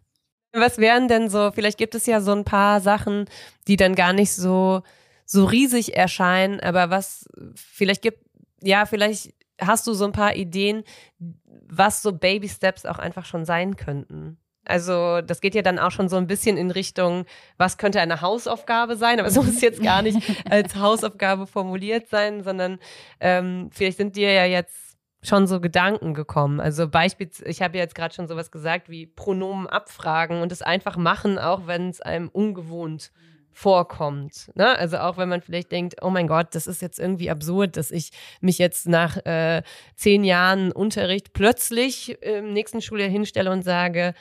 [0.52, 3.24] Was wären denn so, vielleicht gibt es ja so ein paar Sachen,
[3.68, 4.82] die dann gar nicht so,
[5.24, 8.18] so riesig erscheinen, aber was vielleicht gibt,
[8.62, 10.82] ja, vielleicht hast du so ein paar Ideen,
[11.18, 14.38] was so Baby Steps auch einfach schon sein könnten?
[14.64, 17.24] Also das geht ja dann auch schon so ein bisschen in Richtung,
[17.56, 20.18] was könnte eine Hausaufgabe sein, aber so muss jetzt gar nicht
[20.50, 22.78] als Hausaufgabe formuliert sein, sondern
[23.20, 26.60] ähm, vielleicht sind dir ja jetzt schon so Gedanken gekommen.
[26.60, 30.62] Also beispielsweise, ich habe ja jetzt gerade schon sowas gesagt wie Pronomen abfragen und es
[30.62, 33.12] einfach machen, auch wenn es einem ungewohnt
[33.52, 34.50] vorkommt.
[34.54, 34.76] Ne?
[34.78, 37.90] Also auch wenn man vielleicht denkt, oh mein Gott, das ist jetzt irgendwie absurd, dass
[37.90, 38.10] ich
[38.40, 39.62] mich jetzt nach äh,
[39.94, 44.14] zehn Jahren Unterricht plötzlich im nächsten Schuljahr hinstelle und sage,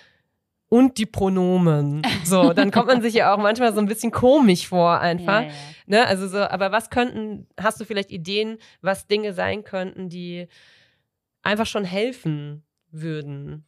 [0.71, 2.01] und die Pronomen.
[2.23, 5.41] So, dann kommt man sich ja auch manchmal so ein bisschen komisch vor einfach.
[5.41, 5.53] Ja, ja.
[5.85, 6.07] Ne?
[6.07, 10.47] Also so, aber was könnten, hast du vielleicht Ideen, was Dinge sein könnten, die
[11.41, 13.65] einfach schon helfen würden?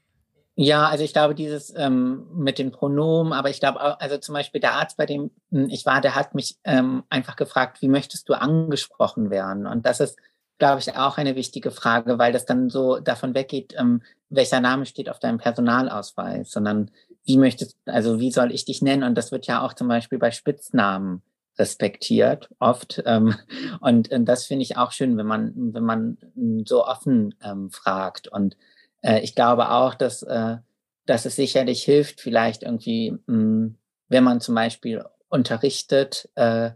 [0.55, 4.33] Ja, also ich glaube, dieses ähm, mit den Pronomen, aber ich glaube auch, also zum
[4.33, 7.89] Beispiel der Arzt, bei dem hm, ich war, der hat mich ähm, einfach gefragt, wie
[7.89, 9.65] möchtest du angesprochen werden?
[9.65, 10.17] Und das ist,
[10.63, 14.85] glaube ich, auch eine wichtige Frage, weil das dann so davon weggeht, ähm, welcher Name
[14.85, 16.89] steht auf deinem Personalausweis, sondern
[17.25, 19.03] wie möchtest, also wie soll ich dich nennen?
[19.03, 21.21] Und das wird ja auch zum Beispiel bei Spitznamen
[21.59, 23.03] respektiert oft.
[23.05, 23.35] Ähm,
[23.81, 26.17] und, und das finde ich auch schön, wenn man, wenn man
[26.63, 28.29] so offen ähm, fragt.
[28.29, 28.55] Und
[29.01, 30.59] äh, ich glaube auch, dass, äh,
[31.05, 33.75] dass es sicherlich hilft, vielleicht irgendwie, mh, hm,
[34.07, 36.73] wenn man zum Beispiel unterrichtet, äh, mh,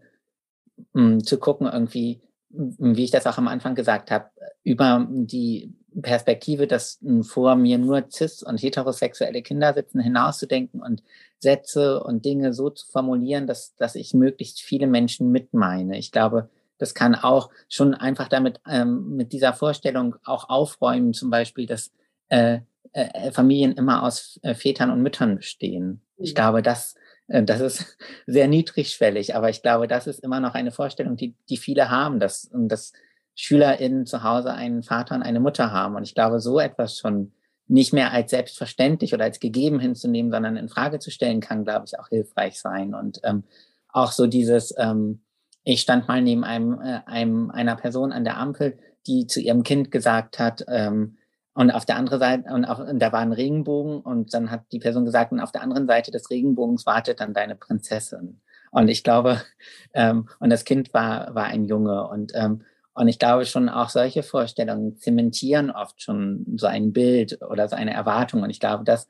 [0.93, 2.19] hm, zu gucken, irgendwie,
[2.58, 4.30] wie ich das auch am Anfang gesagt habe,
[4.64, 11.03] über die Perspektive, dass vor mir nur cis- und heterosexuelle Kinder sitzen, hinauszudenken und
[11.39, 15.97] Sätze und Dinge so zu formulieren, dass, dass ich möglichst viele Menschen mitmeine.
[15.97, 21.30] Ich glaube, das kann auch schon einfach damit, ähm, mit dieser Vorstellung auch aufräumen, zum
[21.30, 21.91] Beispiel, dass
[22.30, 22.60] äh,
[22.93, 26.01] äh, Familien immer aus äh, Vätern und Müttern bestehen.
[26.18, 26.36] Ich mhm.
[26.36, 26.95] glaube, das,
[27.28, 27.97] das ist
[28.28, 32.19] sehr niedrigschwellig, aber ich glaube, das ist immer noch eine Vorstellung, die, die viele haben,
[32.19, 32.93] dass, dass
[33.36, 35.95] SchülerInnen zu Hause einen Vater und eine Mutter haben.
[35.95, 37.34] Und ich glaube, so etwas schon
[37.67, 41.86] nicht mehr als selbstverständlich oder als gegeben hinzunehmen, sondern in Frage zu stellen, kann, glaube
[41.86, 42.95] ich, auch hilfreich sein.
[42.95, 43.43] Und ähm,
[43.89, 45.21] auch so dieses, ähm,
[45.63, 49.63] ich stand mal neben einem, äh, einem einer Person an der Ampel, die zu ihrem
[49.63, 51.17] Kind gesagt hat, ähm,
[51.58, 54.72] und auf der anderen Seite, und, auf, und da war ein Regenbogen und dann hat
[54.72, 58.41] die Person gesagt, und auf der anderen Seite des Regenbogens wartet dann deine Prinzessin.
[58.70, 59.41] Und ich glaube,
[59.95, 62.08] ähm, und das Kind war, war ein Junge.
[62.10, 62.62] Und, ähm,
[62.93, 67.76] und ich glaube schon auch solche Vorstellungen zementieren oft schon so ein Bild oder so
[67.76, 68.43] eine Erwartung.
[68.43, 69.08] Und ich glaube, das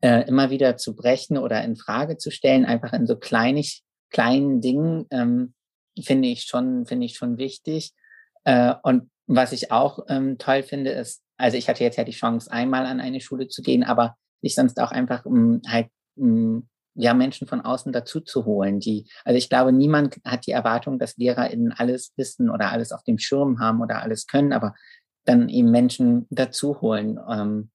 [0.00, 4.62] äh, immer wieder zu brechen oder in Frage zu stellen, einfach in so kleinig, kleinen
[4.62, 5.52] Dingen, ähm,
[6.02, 7.92] finde ich schon, finde ich schon wichtig.
[8.44, 12.12] Äh, und was ich auch ähm, toll finde, ist, also ich hatte jetzt ja die
[12.12, 16.68] Chance, einmal an eine Schule zu gehen, aber ich sonst auch einfach um, halt um,
[16.94, 20.98] ja Menschen von außen dazu zu holen, die, also ich glaube, niemand hat die Erwartung,
[20.98, 24.74] dass LehrerInnen alles wissen oder alles auf dem Schirm haben oder alles können, aber
[25.24, 27.70] dann eben Menschen dazu holen, ähm,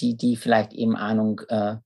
[0.00, 1.76] die, die vielleicht eben Ahnung äh,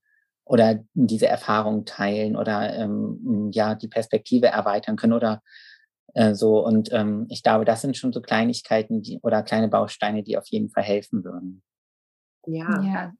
[0.44, 5.42] oder diese Erfahrung teilen oder ähm, ja die Perspektive erweitern können oder
[6.16, 10.22] äh, so, und ähm, ich glaube, das sind schon so Kleinigkeiten die, oder kleine Bausteine,
[10.22, 11.62] die auf jeden Fall helfen würden.
[12.46, 12.80] Ja.
[12.82, 13.12] ja.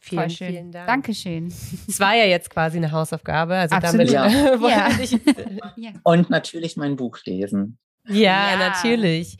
[0.00, 0.48] Vielen, schön.
[0.48, 0.86] vielen Dank.
[0.86, 1.48] Dankeschön.
[1.48, 3.56] Es war ja jetzt quasi eine Hausaufgabe.
[3.56, 4.12] Also Absolut.
[4.14, 4.88] damit ja.
[5.76, 5.92] ja.
[6.04, 7.78] Und natürlich mein Buch lesen.
[8.08, 9.36] Ja, ja, natürlich.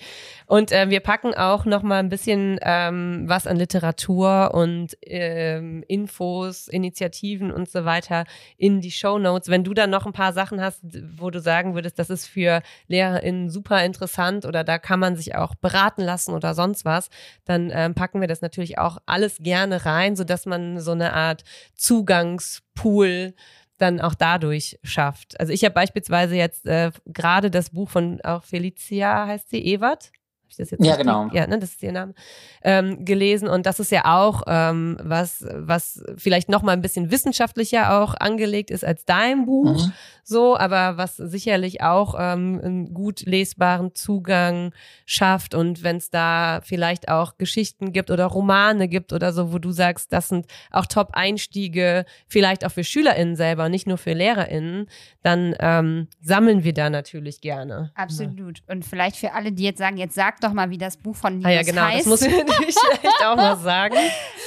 [0.48, 5.84] Und äh, wir packen auch noch mal ein bisschen ähm, was an Literatur und ähm,
[5.86, 8.24] Infos, Initiativen und so weiter
[8.56, 9.50] in die Show Notes.
[9.50, 10.80] Wenn du dann noch ein paar Sachen hast,
[11.18, 15.34] wo du sagen würdest, das ist für LehrerInnen super interessant oder da kann man sich
[15.34, 17.10] auch beraten lassen oder sonst was,
[17.44, 21.12] dann ähm, packen wir das natürlich auch alles gerne rein, so dass man so eine
[21.12, 21.44] Art
[21.74, 23.34] Zugangspool
[23.78, 25.38] dann auch dadurch schafft.
[25.40, 30.12] Also ich habe beispielsweise jetzt äh, gerade das Buch von auch Felicia heißt sie Ewert
[30.50, 31.28] ich das jetzt ja, genau.
[31.32, 32.14] Ja, ne, das ist ihr Name.
[32.62, 37.10] Ähm, gelesen und das ist ja auch ähm, was, was vielleicht noch mal ein bisschen
[37.10, 39.92] wissenschaftlicher auch angelegt ist als dein Buch, mhm.
[40.24, 44.72] so, aber was sicherlich auch ähm, einen gut lesbaren Zugang
[45.06, 49.58] schafft und wenn es da vielleicht auch Geschichten gibt oder Romane gibt oder so, wo
[49.58, 54.88] du sagst, das sind auch Top-Einstiege, vielleicht auch für SchülerInnen selber, nicht nur für LehrerInnen,
[55.22, 57.92] dann ähm, sammeln wir da natürlich gerne.
[57.94, 58.62] Absolut.
[58.66, 61.16] Und vielleicht für alle, die jetzt sagen, jetzt sag sag doch mal, wie das Buch
[61.16, 62.00] von Linus ah, ja, genau, heißt.
[62.00, 62.78] Das muss ich vielleicht
[63.24, 63.96] auch mal sagen.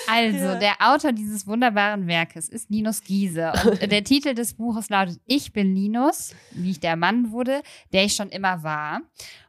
[0.07, 0.55] Also, ja.
[0.55, 3.51] der Autor dieses wunderbaren Werkes ist Linus Giese.
[3.65, 7.61] Und der Titel des Buches lautet Ich bin Linus, wie ich der Mann wurde,
[7.93, 9.01] der ich schon immer war.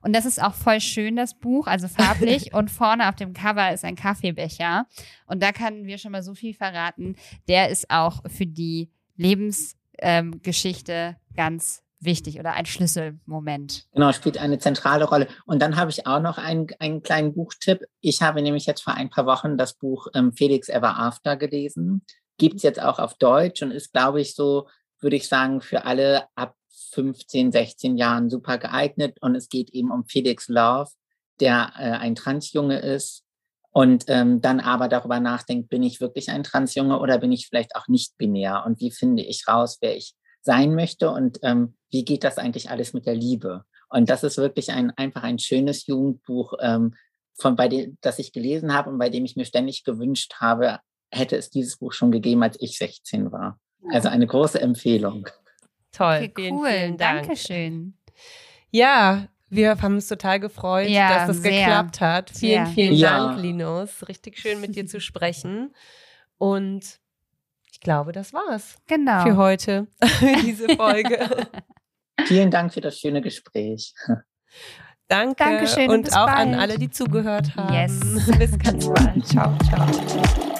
[0.02, 2.52] Und das ist auch voll schön, das Buch, also farblich.
[2.54, 4.86] und vorne auf dem Cover ist ein Kaffeebecher.
[5.26, 7.16] Und da können wir schon mal so viel verraten.
[7.48, 13.86] Der ist auch für die Lebensgeschichte ähm, ganz wichtig oder ein Schlüsselmoment.
[13.92, 15.28] Genau, spielt eine zentrale Rolle.
[15.46, 17.80] Und dann habe ich auch noch einen, einen kleinen Buchtipp.
[18.00, 22.04] Ich habe nämlich jetzt vor ein paar Wochen das Buch ähm, Felix Ever After gelesen.
[22.38, 24.68] Gibt es jetzt auch auf Deutsch und ist, glaube ich, so,
[25.00, 26.54] würde ich sagen, für alle ab
[26.92, 29.18] 15, 16 Jahren super geeignet.
[29.20, 30.90] Und es geht eben um Felix Love,
[31.40, 33.24] der äh, ein Transjunge ist
[33.72, 37.74] und ähm, dann aber darüber nachdenkt, bin ich wirklich ein Transjunge oder bin ich vielleicht
[37.74, 38.64] auch nicht binär?
[38.66, 42.70] Und wie finde ich raus, wer ich sein möchte und ähm, wie geht das eigentlich
[42.70, 43.64] alles mit der Liebe?
[43.88, 46.94] Und das ist wirklich ein einfach ein schönes Jugendbuch, ähm,
[47.34, 50.78] von bei dem, das ich gelesen habe und bei dem ich mir ständig gewünscht habe,
[51.10, 53.58] hätte es dieses Buch schon gegeben, als ich 16 war.
[53.90, 55.28] Also eine große Empfehlung.
[55.92, 57.22] Toll, okay, vielen, cool, vielen Dank.
[57.22, 57.94] Dankeschön.
[58.70, 61.66] Ja, wir haben uns total gefreut, ja, dass es sehr.
[61.66, 62.30] geklappt hat.
[62.30, 62.74] Vielen, Sehr.
[62.74, 63.26] vielen Ja.
[63.26, 64.08] Dank, Linus.
[64.08, 65.74] Richtig schön mit dir zu sprechen.
[66.38, 67.01] Und
[67.82, 69.22] glaube, das war's Genau.
[69.24, 71.18] für heute, für diese Folge.
[72.26, 73.94] Vielen Dank für das schöne Gespräch.
[75.08, 76.60] Danke Dankeschön und und bis auch an bald.
[76.60, 77.74] alle, die zugehört haben.
[77.74, 78.00] Yes.
[78.38, 79.26] Bis ganz bald.
[79.26, 80.51] Ciao, ciao.